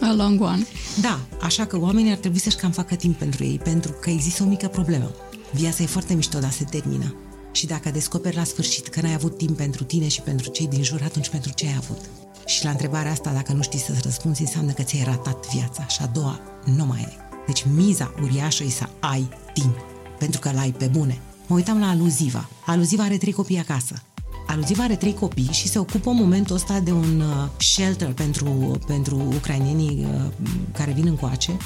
A 0.01 0.13
long 0.13 0.41
one. 0.41 0.65
Da, 1.01 1.19
așa 1.41 1.65
că 1.65 1.79
oamenii 1.79 2.11
ar 2.11 2.17
trebui 2.17 2.39
să-și 2.39 2.55
cam 2.55 2.71
facă 2.71 2.95
timp 2.95 3.17
pentru 3.17 3.43
ei, 3.43 3.57
pentru 3.57 3.91
că 3.91 4.09
există 4.09 4.43
o 4.43 4.45
mică 4.45 4.67
problemă. 4.67 5.11
Viața 5.53 5.83
e 5.83 5.85
foarte 5.85 6.13
mișto, 6.13 6.39
dar 6.39 6.51
se 6.51 6.63
termină. 6.63 7.15
Și 7.51 7.65
dacă 7.65 7.89
descoperi 7.91 8.35
la 8.35 8.43
sfârșit 8.43 8.87
că 8.87 9.01
n-ai 9.01 9.13
avut 9.13 9.37
timp 9.37 9.57
pentru 9.57 9.83
tine 9.83 10.07
și 10.07 10.21
pentru 10.21 10.49
cei 10.49 10.67
din 10.67 10.83
jur, 10.83 11.01
atunci 11.03 11.29
pentru 11.29 11.51
ce 11.51 11.65
ai 11.65 11.75
avut? 11.77 11.99
Și 12.45 12.63
la 12.63 12.69
întrebarea 12.69 13.11
asta, 13.11 13.31
dacă 13.31 13.53
nu 13.53 13.61
știi 13.61 13.79
să-ți 13.79 14.01
răspunzi, 14.03 14.41
înseamnă 14.41 14.71
că 14.71 14.81
ți-ai 14.81 15.03
ratat 15.03 15.47
viața 15.53 15.87
și 15.87 16.01
a 16.01 16.05
doua 16.05 16.39
nu 16.65 16.85
mai 16.85 16.99
ai. 16.99 17.17
Deci 17.45 17.65
miza 17.75 18.13
uriașă 18.21 18.63
e 18.63 18.69
să 18.69 18.85
ai 18.99 19.29
timp, 19.53 19.77
pentru 20.19 20.39
că 20.39 20.51
l-ai 20.51 20.71
pe 20.71 20.85
bune. 20.85 21.21
Mă 21.47 21.55
uitam 21.55 21.79
la 21.79 21.89
Aluziva. 21.89 22.49
Aluziva 22.65 23.03
are 23.03 23.17
trei 23.17 23.33
copii 23.33 23.57
acasă. 23.57 24.03
Aluziva 24.51 24.83
are 24.83 24.95
trei 24.95 25.13
copii 25.13 25.49
și 25.51 25.67
se 25.67 25.79
ocupă 25.79 26.09
în 26.09 26.15
momentul 26.15 26.55
ăsta 26.55 26.79
de 26.79 26.91
un 26.91 27.19
uh, 27.19 27.49
shelter 27.57 28.13
pentru, 28.13 28.79
pentru 28.87 29.15
ucrainienii 29.35 30.07
uh, 30.13 30.31
care 30.71 30.91
vin 30.91 31.07
încoace. 31.07 31.57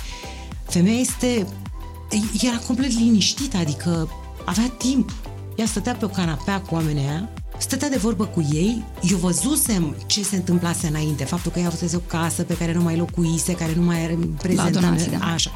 Femeia 0.63 0.99
este... 0.99 1.47
era 2.41 2.57
complet 2.67 2.91
liniștită, 2.91 3.57
adică 3.57 4.09
avea 4.45 4.73
timp. 4.77 5.13
Ea 5.55 5.65
stătea 5.65 5.93
pe 5.93 6.05
o 6.05 6.07
canapea 6.07 6.61
cu 6.61 6.75
oamenii 6.75 7.01
aia, 7.01 7.29
stătea 7.57 7.89
de 7.89 7.97
vorbă 7.97 8.25
cu 8.25 8.47
ei, 8.51 8.83
eu 9.09 9.17
văzusem 9.17 9.95
ce 10.05 10.23
se 10.23 10.35
întâmplase 10.35 10.87
înainte, 10.87 11.23
faptul 11.23 11.51
că 11.51 11.59
ea 11.59 11.67
avusese 11.67 11.95
o 11.95 11.99
casă 11.99 12.43
pe 12.43 12.57
care 12.57 12.73
nu 12.73 12.81
mai 12.81 12.97
locuise, 12.97 13.53
care 13.53 13.73
nu 13.75 13.81
mai 13.81 14.03
era 14.03 14.17
prezentă. 14.37 14.79
Da. 14.79 15.25
Așa. 15.33 15.51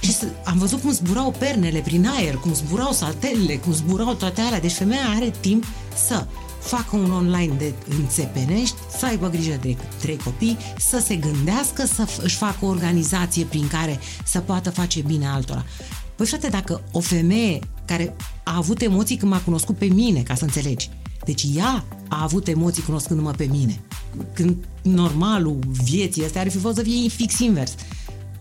Și 0.00 0.14
am 0.44 0.58
văzut 0.58 0.80
cum 0.80 0.90
zburau 0.90 1.34
pernele 1.38 1.78
prin 1.78 2.06
aer, 2.06 2.34
cum 2.34 2.54
zburau 2.54 2.92
saltelele, 2.92 3.56
cum 3.56 3.72
zburau 3.72 4.14
toate 4.14 4.40
alea. 4.40 4.60
Deci 4.60 4.72
femeia 4.72 5.04
are 5.16 5.32
timp 5.40 5.64
să 6.06 6.26
facă 6.60 6.96
un 6.96 7.10
online 7.10 7.54
de 7.58 7.72
înțepenești, 7.98 8.76
să 8.98 9.06
aibă 9.06 9.28
grijă 9.28 9.58
de 9.60 9.76
trei 10.00 10.16
copii, 10.16 10.56
să 10.78 11.02
se 11.06 11.16
gândească, 11.16 11.86
să 11.86 12.08
își 12.22 12.36
facă 12.36 12.64
o 12.64 12.68
organizație 12.68 13.44
prin 13.44 13.68
care 13.68 13.98
să 14.24 14.40
poată 14.40 14.70
face 14.70 15.00
bine 15.00 15.28
altora. 15.28 15.64
Păi 16.16 16.26
frate, 16.26 16.48
dacă 16.48 16.82
o 16.92 17.00
femeie 17.00 17.58
care 17.84 18.16
a 18.44 18.56
avut 18.56 18.80
emoții 18.80 19.16
când 19.16 19.32
m-a 19.32 19.40
cunoscut 19.40 19.76
pe 19.76 19.84
mine, 19.84 20.22
ca 20.22 20.34
să 20.34 20.44
înțelegi, 20.44 20.90
deci 21.24 21.46
ea 21.56 21.84
a 22.08 22.22
avut 22.22 22.48
emoții 22.48 22.82
cunoscându-mă 22.82 23.30
pe 23.30 23.44
mine, 23.50 23.80
când 24.32 24.56
normalul 24.82 25.58
vieții 25.84 26.24
astea 26.24 26.40
ar 26.40 26.50
fi 26.50 26.58
fost 26.58 26.76
să 26.76 26.82
fie 26.82 27.08
fix 27.08 27.38
invers. 27.38 27.74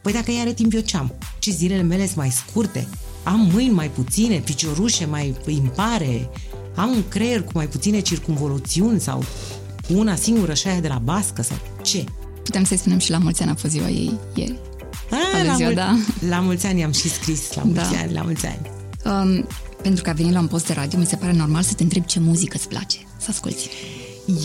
Păi 0.01 0.13
dacă 0.13 0.31
ea 0.31 0.41
are 0.41 0.53
timp, 0.53 0.73
eu 0.73 0.79
ce-am? 0.79 1.13
Ce 1.39 1.51
zilele 1.51 1.81
mele 1.81 2.05
sunt 2.05 2.17
mai 2.17 2.29
scurte? 2.29 2.87
Am 3.23 3.49
mâini 3.53 3.73
mai 3.73 3.89
puține, 3.89 4.37
piciorușe 4.37 5.05
mai 5.05 5.35
impare, 5.47 6.29
am 6.75 6.89
un 6.89 7.07
creier 7.07 7.43
cu 7.43 7.51
mai 7.53 7.67
puține 7.67 7.99
circunvoluțiuni 7.99 8.99
sau 8.99 9.23
cu 9.87 9.93
una 9.93 10.15
singură 10.15 10.53
și 10.53 10.67
aia 10.67 10.79
de 10.79 10.87
la 10.87 10.97
bască 10.97 11.41
sau 11.41 11.57
ce? 11.81 12.03
Putem 12.43 12.63
să-i 12.63 12.77
spunem 12.77 12.97
și 12.97 13.11
la 13.11 13.17
mulți 13.17 13.41
ani 13.41 13.51
a 13.51 13.55
fost 13.55 13.73
ziua 13.73 13.89
ei 13.89 14.19
ieri. 14.35 14.59
A, 15.11 15.43
la, 15.43 15.53
ziua, 15.55 15.67
mul- 15.67 15.75
da. 15.75 15.95
la 16.29 16.39
mulți 16.39 16.65
ani 16.65 16.83
am 16.83 16.91
și 16.91 17.09
scris, 17.09 17.53
la 17.53 17.61
mulți 17.63 17.91
da. 17.91 17.99
ani, 17.99 18.13
la 18.13 18.21
mulți 18.21 18.45
ani. 18.45 18.71
Um, 19.05 19.47
pentru 19.81 20.03
că 20.03 20.09
a 20.09 20.13
venit 20.13 20.33
la 20.33 20.39
un 20.39 20.47
post 20.47 20.67
de 20.67 20.73
radio, 20.73 20.99
mi 20.99 21.05
se 21.05 21.15
pare 21.15 21.33
normal 21.33 21.61
să 21.61 21.73
te 21.73 21.83
întreb 21.83 22.05
ce 22.05 22.19
muzică 22.19 22.55
îți 22.57 22.67
place, 22.67 22.97
să 23.17 23.27
asculti. 23.29 23.69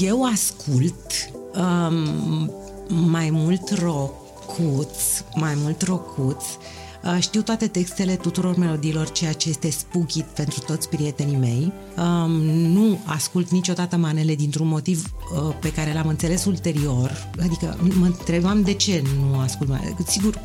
Eu 0.01 0.25
ascult 0.25 1.31
um, 1.55 2.51
mai 2.89 3.31
mult 3.31 3.79
rocuț, 3.79 4.97
mai 5.35 5.53
mult 5.57 5.83
rocuț, 5.83 6.45
Uh, 6.45 6.84
știu 7.21 7.43
toate 7.43 7.67
textele 7.67 8.15
tuturor 8.15 8.57
melodiilor, 8.57 9.11
ceea 9.11 9.33
ce 9.33 9.49
este 9.49 9.71
spooky 9.71 10.23
pentru 10.23 10.61
toți 10.61 10.89
prietenii 10.89 11.37
mei. 11.37 11.73
Um, 11.97 12.31
nu 12.47 12.99
ascult 13.05 13.51
niciodată 13.51 13.97
manele 13.97 14.35
dintr-un 14.35 14.67
motiv 14.67 15.13
uh, 15.13 15.55
pe 15.61 15.73
care 15.73 15.93
l-am 15.93 16.09
înțeles 16.09 16.45
ulterior. 16.45 17.31
Adică 17.43 17.77
mă 17.99 18.07
întrebam 18.07 18.63
de 18.63 18.73
ce 18.73 19.03
nu 19.19 19.39
ascult 19.39 19.69
manele. 19.69 19.97
Sigur, 20.07 20.41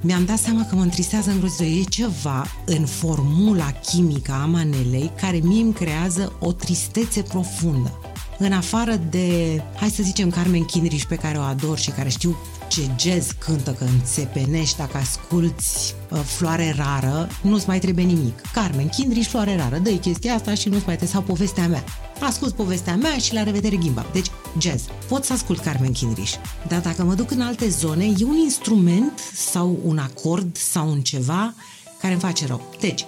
mi-am 0.00 0.24
dat 0.24 0.38
seama 0.38 0.66
că 0.66 0.74
mă 0.74 0.82
întristează 0.82 1.30
îngrozitor. 1.30 1.66
E 1.66 1.82
ceva 1.82 2.46
în 2.64 2.84
formula 2.84 3.70
chimică 3.70 4.32
a 4.32 4.46
manelei 4.46 5.10
care 5.20 5.40
mie 5.42 5.62
îmi 5.62 5.72
creează 5.72 6.32
o 6.40 6.52
tristețe 6.52 7.22
profundă. 7.22 8.00
În 8.38 8.52
afară 8.52 9.00
de, 9.10 9.62
hai 9.76 9.90
să 9.90 10.02
zicem, 10.02 10.30
Carmen 10.30 10.64
Kinrich 10.64 11.04
pe 11.04 11.14
care 11.14 11.38
o 11.38 11.40
ador 11.40 11.78
și 11.78 11.90
care 11.90 12.08
știu 12.08 12.36
ce 12.68 12.90
jazz 12.98 13.30
cântă 13.30 13.70
că 13.78 13.84
înțepenești 13.84 14.76
dacă 14.76 14.96
asculti 14.96 15.64
uh, 16.10 16.18
Floare 16.18 16.74
Rară, 16.76 17.28
nu-ți 17.42 17.68
mai 17.68 17.78
trebuie 17.78 18.04
nimic. 18.04 18.40
Carmen 18.52 18.88
Kindrich, 18.88 19.28
Floare 19.28 19.56
Rară, 19.56 19.78
dă 19.78 19.90
chestia 19.90 20.34
asta 20.34 20.54
și 20.54 20.68
nu-ți 20.68 20.86
mai 20.86 20.96
trebuie, 20.96 21.08
sau 21.08 21.22
povestea 21.22 21.68
mea. 21.68 21.84
Ascult 22.20 22.54
povestea 22.54 22.96
mea 22.96 23.18
și 23.18 23.34
la 23.34 23.42
revedere 23.42 23.76
ghimba. 23.76 24.06
Deci, 24.12 24.30
jazz. 24.58 24.82
Pot 25.08 25.24
să 25.24 25.32
ascult 25.32 25.60
Carmen 25.60 25.92
Kindrich, 25.92 26.34
dar 26.68 26.80
dacă 26.80 27.04
mă 27.04 27.14
duc 27.14 27.30
în 27.30 27.40
alte 27.40 27.68
zone, 27.68 28.04
e 28.04 28.24
un 28.24 28.36
instrument 28.36 29.20
sau 29.34 29.78
un 29.84 29.98
acord 29.98 30.56
sau 30.56 30.88
un 30.88 31.00
ceva 31.00 31.54
care 32.00 32.12
îmi 32.12 32.22
face 32.22 32.46
rău. 32.46 32.74
Deci, 32.80 33.06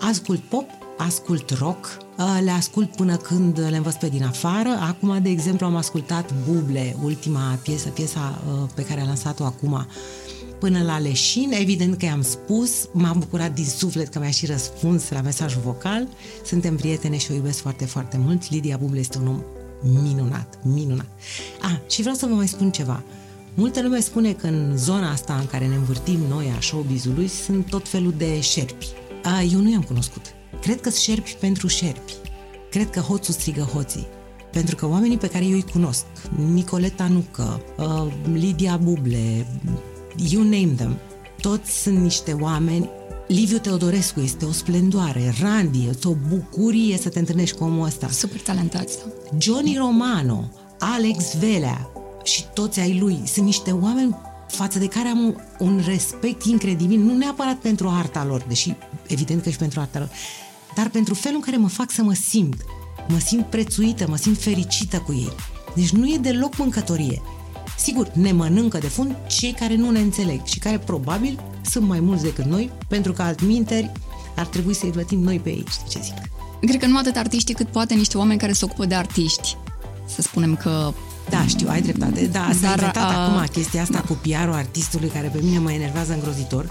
ascult 0.00 0.40
pop, 0.40 0.66
ascult 0.98 1.50
rock, 1.50 1.96
uh, 1.98 2.03
le 2.16 2.50
ascult 2.50 2.96
până 2.96 3.16
când 3.16 3.58
le 3.58 3.76
învăț 3.76 3.94
pe 3.94 4.08
din 4.08 4.24
afară. 4.24 4.68
Acum, 4.80 5.22
de 5.22 5.28
exemplu, 5.28 5.66
am 5.66 5.76
ascultat 5.76 6.34
Buble, 6.48 6.96
ultima 7.02 7.58
piesă, 7.62 7.88
piesa 7.88 8.42
uh, 8.46 8.68
pe 8.74 8.84
care 8.84 9.00
a 9.00 9.04
lansat-o 9.04 9.44
acum 9.44 9.86
până 10.58 10.82
la 10.82 10.98
leșin. 10.98 11.52
Evident 11.52 11.98
că 11.98 12.04
i-am 12.04 12.22
spus, 12.22 12.88
m-am 12.92 13.18
bucurat 13.18 13.54
din 13.54 13.64
suflet 13.64 14.08
că 14.08 14.18
mi-a 14.18 14.30
și 14.30 14.46
răspuns 14.46 15.10
la 15.10 15.20
mesajul 15.20 15.60
vocal. 15.64 16.08
Suntem 16.44 16.76
prietene 16.76 17.16
și 17.16 17.30
o 17.30 17.34
iubesc 17.34 17.58
foarte, 17.58 17.84
foarte 17.84 18.16
mult. 18.16 18.50
Lidia 18.50 18.76
Buble 18.76 19.00
este 19.00 19.18
un 19.18 19.26
om 19.26 19.42
minunat, 20.02 20.58
minunat. 20.62 21.06
Ah, 21.62 21.76
și 21.90 22.00
vreau 22.00 22.16
să 22.16 22.26
vă 22.26 22.34
mai 22.34 22.48
spun 22.48 22.70
ceva. 22.70 23.02
Multă 23.54 23.82
lume 23.82 24.00
spune 24.00 24.32
că 24.32 24.46
în 24.46 24.76
zona 24.76 25.10
asta 25.10 25.34
în 25.34 25.46
care 25.46 25.66
ne 25.66 25.74
învârtim 25.74 26.20
noi 26.28 26.52
a 26.56 26.60
showbiz-ului 26.60 27.28
sunt 27.28 27.66
tot 27.66 27.88
felul 27.88 28.14
de 28.16 28.40
șerpi. 28.40 28.86
A, 29.22 29.42
eu 29.42 29.60
nu 29.60 29.70
i-am 29.70 29.82
cunoscut. 29.82 30.33
Cred 30.60 30.80
că 30.80 30.90
sunt 30.90 31.02
șerpi 31.02 31.36
pentru 31.40 31.66
șerpi. 31.66 32.12
Cred 32.70 32.90
că 32.90 33.00
hoțul 33.00 33.34
strigă 33.34 33.60
hoții. 33.60 34.06
Pentru 34.52 34.76
că 34.76 34.86
oamenii 34.86 35.18
pe 35.18 35.28
care 35.28 35.44
eu 35.44 35.54
îi 35.54 35.64
cunosc, 35.72 36.04
Nicoleta 36.52 37.08
Nucă, 37.08 37.60
uh, 37.76 38.12
Lidia 38.32 38.76
Buble, 38.76 39.46
you 40.30 40.42
name 40.42 40.72
them, 40.76 40.96
toți 41.40 41.82
sunt 41.82 41.98
niște 41.98 42.32
oameni 42.32 42.90
Liviu 43.26 43.58
Teodorescu 43.58 44.20
este 44.20 44.44
o 44.44 44.52
splendoare, 44.52 45.34
Randy, 45.40 45.88
este 45.88 46.08
o 46.08 46.14
bucurie 46.28 46.96
să 46.96 47.08
te 47.08 47.18
întâlnești 47.18 47.56
cu 47.56 47.64
omul 47.64 47.86
ăsta. 47.86 48.08
Super 48.08 48.40
talentați. 48.40 48.98
Johnny 49.38 49.76
Romano, 49.76 50.50
Alex 50.78 51.36
Velea 51.38 51.90
și 52.22 52.44
toți 52.54 52.80
ai 52.80 52.98
lui 52.98 53.22
sunt 53.26 53.44
niște 53.44 53.70
oameni 53.70 54.16
față 54.48 54.78
de 54.78 54.86
care 54.86 55.08
am 55.08 55.42
un 55.58 55.82
respect 55.86 56.44
incredibil, 56.44 57.00
nu 57.00 57.16
neapărat 57.16 57.56
pentru 57.56 57.88
arta 57.88 58.24
lor, 58.24 58.44
deși 58.48 58.74
evident 59.06 59.42
că 59.42 59.50
și 59.50 59.56
pentru 59.56 59.80
arta 59.80 59.98
lor, 59.98 60.10
dar 60.74 60.88
pentru 60.88 61.14
felul 61.14 61.36
în 61.36 61.44
care 61.44 61.56
mă 61.56 61.68
fac 61.68 61.90
să 61.90 62.02
mă 62.02 62.14
simt. 62.14 62.64
Mă 63.08 63.18
simt 63.18 63.46
prețuită, 63.46 64.06
mă 64.08 64.16
simt 64.16 64.38
fericită 64.42 64.98
cu 64.98 65.12
ei. 65.12 65.32
Deci 65.74 65.90
nu 65.90 66.06
e 66.06 66.16
deloc 66.16 66.56
mâncătorie. 66.56 67.22
Sigur, 67.78 68.10
ne 68.12 68.32
mănâncă 68.32 68.78
de 68.78 68.86
fund 68.86 69.16
cei 69.28 69.52
care 69.52 69.76
nu 69.76 69.90
ne 69.90 70.00
înțeleg 70.00 70.44
și 70.44 70.58
care 70.58 70.78
probabil 70.78 71.40
sunt 71.70 71.86
mai 71.86 72.00
mulți 72.00 72.22
decât 72.22 72.44
noi, 72.44 72.70
pentru 72.88 73.12
că 73.12 73.22
altminteri 73.22 73.92
ar 74.36 74.46
trebui 74.46 74.74
să-i 74.74 74.90
plătim 74.90 75.20
noi 75.20 75.38
pe 75.38 75.50
ei, 75.50 75.64
știi 75.70 75.88
ce 75.88 76.00
zic? 76.02 76.14
Cred 76.60 76.80
că 76.80 76.86
nu 76.86 76.98
atât 76.98 77.16
artiștii 77.16 77.54
cât 77.54 77.66
poate 77.66 77.94
niște 77.94 78.18
oameni 78.18 78.38
care 78.38 78.52
se 78.52 78.64
ocupă 78.64 78.84
de 78.84 78.94
artiști. 78.94 79.56
Să 80.06 80.22
spunem 80.22 80.56
că 80.56 80.92
da, 81.30 81.46
știu, 81.46 81.68
ai 81.68 81.82
dreptate. 81.82 82.26
Da, 82.26 82.50
s-a 82.52 82.60
Dar, 82.60 82.70
inventat 82.70 83.10
a... 83.10 83.24
acum 83.24 83.46
chestia 83.52 83.82
asta 83.82 83.98
da. 83.98 84.00
cu 84.00 84.12
PR-ul 84.12 84.54
artistului 84.54 85.08
care 85.08 85.28
pe 85.28 85.40
mine 85.42 85.58
mă 85.58 85.72
enervează 85.72 86.12
îngrozitor. 86.12 86.70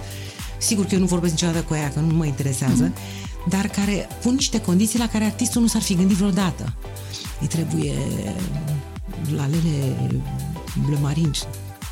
Sigur 0.58 0.86
că 0.86 0.94
eu 0.94 1.00
nu 1.00 1.06
vorbesc 1.06 1.34
niciodată 1.34 1.62
cu 1.62 1.74
ea, 1.74 1.90
că 1.90 2.00
nu 2.00 2.16
mă 2.16 2.26
interesează, 2.26 2.90
mm-hmm. 2.90 3.50
dar 3.50 3.68
care 3.68 4.08
pun 4.22 4.34
niște 4.34 4.62
condiții 4.62 5.00
la 5.00 5.08
care 5.08 5.24
artistul 5.24 5.62
nu 5.62 5.68
s-ar 5.68 5.82
fi 5.82 5.96
gândit 5.96 6.16
vreodată. 6.16 6.74
Îi 7.42 7.48
trebuie 7.48 7.94
la 9.36 9.48
lele 9.48 9.96
blămarinci. 10.86 11.40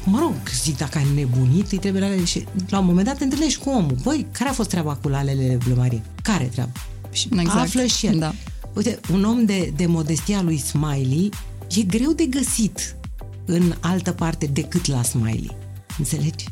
Mă 0.06 0.19
rog, 0.19 0.34
zic, 0.62 0.78
dacă 0.78 0.97
ai 0.97 1.08
nebunit, 1.15 1.71
îi 1.71 1.78
trebuie 1.78 2.02
lalele 2.02 2.24
și 2.24 2.45
la 2.69 2.80
un 2.80 2.86
moment 2.86 3.06
dat 3.08 3.17
te 3.17 3.24
întâlnești 3.24 3.60
cu 3.60 3.69
omul. 3.69 3.95
Băi, 4.04 4.28
care 4.32 4.50
a 4.50 4.54
fost 4.54 4.69
treaba 4.69 4.95
cu 4.95 5.08
lalele 5.08 5.58
blămarin? 5.65 6.04
Care 6.21 6.43
treaba? 6.43 6.71
Și 7.12 7.30
exact. 7.32 7.60
află 7.60 7.86
și 7.86 8.06
el. 8.06 8.19
Da. 8.19 8.34
Uite, 8.74 9.00
un 9.12 9.24
om 9.24 9.45
de, 9.45 9.74
de 9.76 9.86
modestia 9.86 10.41
lui 10.41 10.58
Smiley 10.58 11.30
e 11.75 11.81
greu 11.81 12.12
de 12.12 12.25
găsit 12.25 12.95
în 13.45 13.73
altă 13.79 14.12
parte 14.12 14.45
decât 14.45 14.88
la 14.88 15.03
Smiley. 15.03 15.57
Înțelegi? 15.97 16.45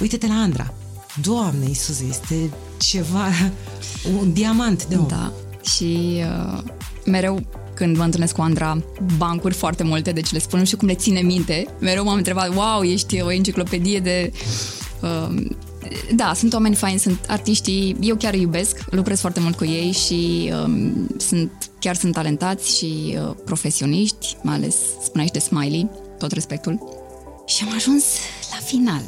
Uite-te 0.00 0.26
la 0.26 0.34
Andra. 0.34 0.74
Doamne 1.22 1.66
Iisus, 1.66 2.00
este 2.00 2.50
ceva, 2.78 3.26
un 4.20 4.32
diamant 4.32 4.86
de 4.86 4.96
om. 4.96 5.06
Da, 5.06 5.32
și 5.64 6.22
uh, 6.54 6.62
mereu 7.04 7.46
când 7.74 7.96
mă 7.96 8.04
întâlnesc 8.04 8.34
cu 8.34 8.40
Andra, 8.40 8.82
bancuri 9.16 9.54
foarte 9.54 9.82
multe, 9.82 10.12
deci 10.12 10.32
le 10.32 10.38
spun 10.38 10.58
nu 10.58 10.64
știu 10.64 10.76
cum 10.76 10.88
le 10.88 10.94
ține 10.94 11.20
minte. 11.20 11.66
Mereu 11.78 12.04
m-am 12.04 12.16
întrebat, 12.16 12.54
wow, 12.54 12.82
ești 12.82 13.20
o 13.20 13.32
enciclopedie 13.32 14.00
de... 14.00 14.32
Uh, 15.00 15.46
da, 16.14 16.32
sunt 16.34 16.52
oameni 16.52 16.74
faini, 16.74 16.98
sunt 16.98 17.18
artiștii, 17.28 17.96
eu 18.00 18.16
chiar 18.16 18.34
îi 18.34 18.40
iubesc, 18.40 18.84
lucrez 18.90 19.20
foarte 19.20 19.40
mult 19.40 19.56
cu 19.56 19.64
ei 19.64 19.92
și 19.92 20.52
um, 20.64 21.06
sunt, 21.16 21.70
chiar 21.78 21.94
sunt 21.94 22.12
talentați 22.14 22.76
și 22.76 23.16
uh, 23.18 23.34
profesioniști, 23.44 24.36
mai 24.42 24.54
ales 24.54 24.76
spuneai 25.02 25.26
și 25.26 25.32
de 25.32 25.38
Smiley, 25.38 25.90
tot 26.18 26.32
respectul. 26.32 27.00
Și 27.46 27.64
am 27.66 27.74
ajuns 27.74 28.04
la 28.50 28.64
final. 28.64 29.02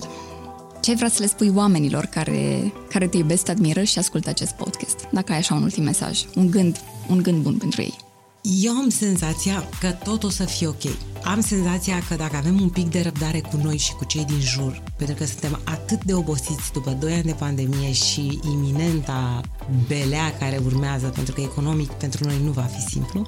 Ce 0.83 0.95
vrea 0.95 1.09
să 1.09 1.17
le 1.21 1.27
spui 1.27 1.53
oamenilor 1.55 2.05
care, 2.05 2.73
care 2.89 3.07
te 3.07 3.17
iubesc, 3.17 3.45
te 3.45 3.51
admiră 3.51 3.83
și 3.83 3.99
ascultă 3.99 4.29
acest 4.29 4.53
podcast? 4.53 5.09
Dacă 5.13 5.33
ai 5.33 5.39
așa 5.39 5.55
un 5.55 5.63
ultim 5.63 5.83
mesaj, 5.83 6.25
un 6.35 6.51
gând, 6.51 6.81
un 7.09 7.23
gând 7.23 7.43
bun 7.43 7.57
pentru 7.57 7.81
ei. 7.81 8.04
Eu 8.47 8.73
am 8.73 8.89
senzația 8.89 9.69
că 9.81 9.91
tot 9.91 10.23
o 10.23 10.29
să 10.29 10.45
fie 10.45 10.67
ok. 10.67 10.83
Am 11.25 11.41
senzația 11.41 12.03
că 12.09 12.15
dacă 12.15 12.37
avem 12.37 12.61
un 12.61 12.69
pic 12.69 12.91
de 12.91 13.01
răbdare 13.01 13.41
cu 13.41 13.57
noi 13.63 13.77
și 13.77 13.93
cu 13.93 14.05
cei 14.05 14.25
din 14.25 14.41
jur, 14.41 14.83
pentru 14.97 15.15
că 15.15 15.25
suntem 15.25 15.61
atât 15.65 16.05
de 16.05 16.15
obosiți 16.15 16.73
după 16.73 16.91
2 16.91 17.13
ani 17.13 17.23
de 17.23 17.33
pandemie 17.33 17.93
și 17.93 18.41
iminenta 18.51 19.41
belea 19.87 20.37
care 20.39 20.61
urmează, 20.65 21.07
pentru 21.07 21.35
că 21.35 21.41
economic 21.41 21.91
pentru 21.91 22.25
noi 22.25 22.41
nu 22.45 22.51
va 22.51 22.63
fi 22.63 22.81
simplu, 22.81 23.27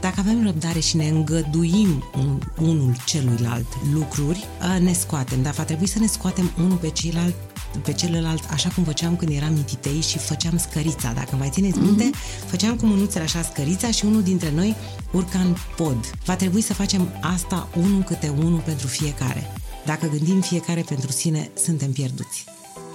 dacă 0.00 0.14
avem 0.18 0.44
răbdare 0.44 0.78
și 0.78 0.96
ne 0.96 1.08
îngăduim 1.08 2.04
un, 2.18 2.40
unul 2.60 2.96
celuilalt 3.06 3.66
lucruri, 3.92 4.46
ne 4.80 4.92
scoatem, 4.92 5.42
dar 5.42 5.52
va 5.52 5.64
trebui 5.64 5.86
să 5.86 5.98
ne 5.98 6.06
scoatem 6.06 6.50
unul 6.58 6.76
pe 6.76 6.90
ceilalți 6.90 7.36
pe 7.78 7.92
celălalt, 7.92 8.42
așa 8.50 8.68
cum 8.68 8.84
făceam 8.84 9.16
când 9.16 9.32
eram 9.32 9.52
mititei 9.52 10.00
și 10.00 10.18
făceam 10.18 10.58
scărița. 10.58 11.12
Dacă 11.12 11.36
mai 11.36 11.48
țineți 11.50 11.78
minte, 11.78 12.10
mm-hmm. 12.10 12.48
făceam 12.48 12.76
cu 12.76 12.86
mânuțele 12.86 13.24
așa 13.24 13.42
scărița 13.42 13.90
și 13.90 14.04
unul 14.04 14.22
dintre 14.22 14.50
noi 14.54 14.76
urca 15.12 15.38
în 15.38 15.56
pod. 15.76 16.10
Va 16.24 16.36
trebui 16.36 16.60
să 16.60 16.74
facem 16.74 17.08
asta 17.20 17.68
unul 17.76 18.02
câte 18.02 18.28
unul 18.28 18.58
pentru 18.58 18.86
fiecare. 18.86 19.52
Dacă 19.84 20.06
gândim 20.06 20.40
fiecare 20.40 20.84
pentru 20.88 21.12
sine, 21.12 21.50
suntem 21.64 21.92
pierduți. 21.92 22.44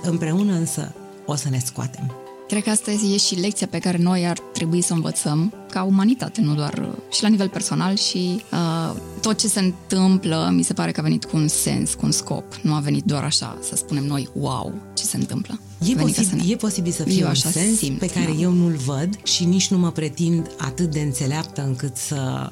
Împreună 0.02 0.54
însă 0.54 0.96
o 1.26 1.36
să 1.36 1.50
ne 1.50 1.60
scoatem. 1.66 2.21
Cred 2.52 2.64
că 2.64 2.70
asta 2.70 2.92
e 2.92 3.18
și 3.18 3.36
lecția 3.36 3.68
pe 3.68 3.80
care 3.80 3.98
noi 3.98 4.28
ar 4.28 4.40
trebui 4.40 4.82
să 4.82 4.94
învățăm 4.94 5.54
ca 5.70 5.84
umanitate, 5.84 6.42
nu 6.42 6.56
doar 6.56 6.74
uh, 6.74 7.14
și 7.14 7.22
la 7.22 7.28
nivel 7.28 7.50
personal 7.50 7.96
și 7.96 8.42
uh, 8.52 8.96
tot 9.22 9.38
ce 9.38 9.48
se 9.48 9.60
întâmplă 9.60 10.52
mi 10.54 10.64
se 10.64 10.74
pare 10.74 10.92
că 10.92 11.00
a 11.00 11.04
venit 11.04 11.26
cu 11.26 11.38
un 11.38 11.48
sens, 11.48 11.94
cu 11.94 12.06
un 12.06 12.12
scop. 12.12 12.56
Nu 12.62 12.74
a 12.74 12.80
venit 12.80 13.04
doar 13.04 13.24
așa 13.24 13.58
să 13.62 13.76
spunem 13.76 14.04
noi, 14.04 14.30
wow, 14.34 14.74
ce 14.94 15.04
se 15.04 15.18
întâmplă. 15.18 15.60
E, 15.90 15.96
posibil, 15.96 16.38
ne... 16.38 16.44
e 16.48 16.56
posibil 16.56 16.92
să 16.92 17.04
fie 17.04 17.26
un 17.26 17.34
sens 17.34 17.78
simt, 17.78 18.00
pe 18.00 18.08
care 18.08 18.32
da. 18.32 18.42
eu 18.42 18.52
nu-l 18.52 18.76
văd 18.76 19.24
și 19.24 19.46
nici 19.46 19.70
nu 19.70 19.78
mă 19.78 19.92
pretind 19.92 20.52
atât 20.58 20.92
de 20.92 21.00
înțeleaptă 21.00 21.64
încât 21.64 21.96
să 21.96 22.52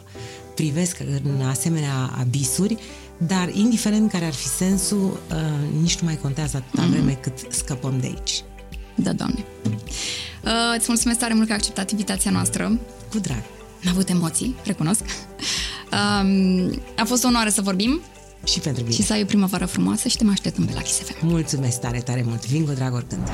privesc 0.55 0.99
în 1.23 1.41
asemenea 1.41 2.13
abisuri, 2.19 2.77
dar 3.17 3.49
indiferent 3.53 4.11
care 4.11 4.25
ar 4.25 4.33
fi 4.33 4.47
sensul, 4.47 5.19
uh, 5.31 5.79
nici 5.81 5.99
nu 5.99 6.05
mai 6.05 6.17
contează 6.17 6.57
atâta 6.57 6.85
mm-hmm. 6.85 6.89
vreme 6.89 7.19
cât 7.21 7.33
scăpăm 7.49 7.99
de 7.99 8.05
aici. 8.05 8.43
Da, 9.03 9.13
Doamne. 9.13 9.45
Uh, 10.43 10.51
îți 10.77 10.85
mulțumesc 10.87 11.19
tare 11.19 11.33
mult 11.33 11.45
că 11.45 11.51
ai 11.51 11.57
acceptat 11.57 11.91
invitația 11.91 12.31
noastră. 12.31 12.79
Cu 13.11 13.19
drag. 13.19 13.43
Am 13.85 13.91
avut 13.91 14.09
emoții, 14.09 14.55
recunosc. 14.63 15.01
Uh, 15.91 16.73
a 16.97 17.03
fost 17.05 17.23
o 17.23 17.27
onoare 17.27 17.49
să 17.49 17.61
vorbim. 17.61 18.01
Și 18.43 18.59
pentru 18.59 18.83
mine. 18.83 18.95
Și 18.95 19.01
să 19.01 19.13
ai 19.13 19.21
o 19.21 19.25
primăvară 19.25 19.65
frumoasă 19.65 20.07
și 20.07 20.17
te 20.17 20.23
mai 20.23 20.33
așteptăm 20.33 20.65
pe 20.65 20.73
la 20.73 20.81
Kiss 20.81 20.99
FM. 20.99 21.15
Mulțumesc 21.21 21.79
tare, 21.79 21.99
tare 21.99 22.23
mult. 22.27 22.47
Vin 22.47 22.65
cu 22.65 22.71
drag 22.71 22.93
oricând. 22.93 23.29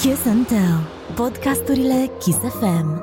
Kiss 0.00 0.26
and 0.26 0.46
Tell. 0.46 0.88
Podcasturile 1.14 2.10
Kiss 2.18 2.38
FM. 2.38 3.02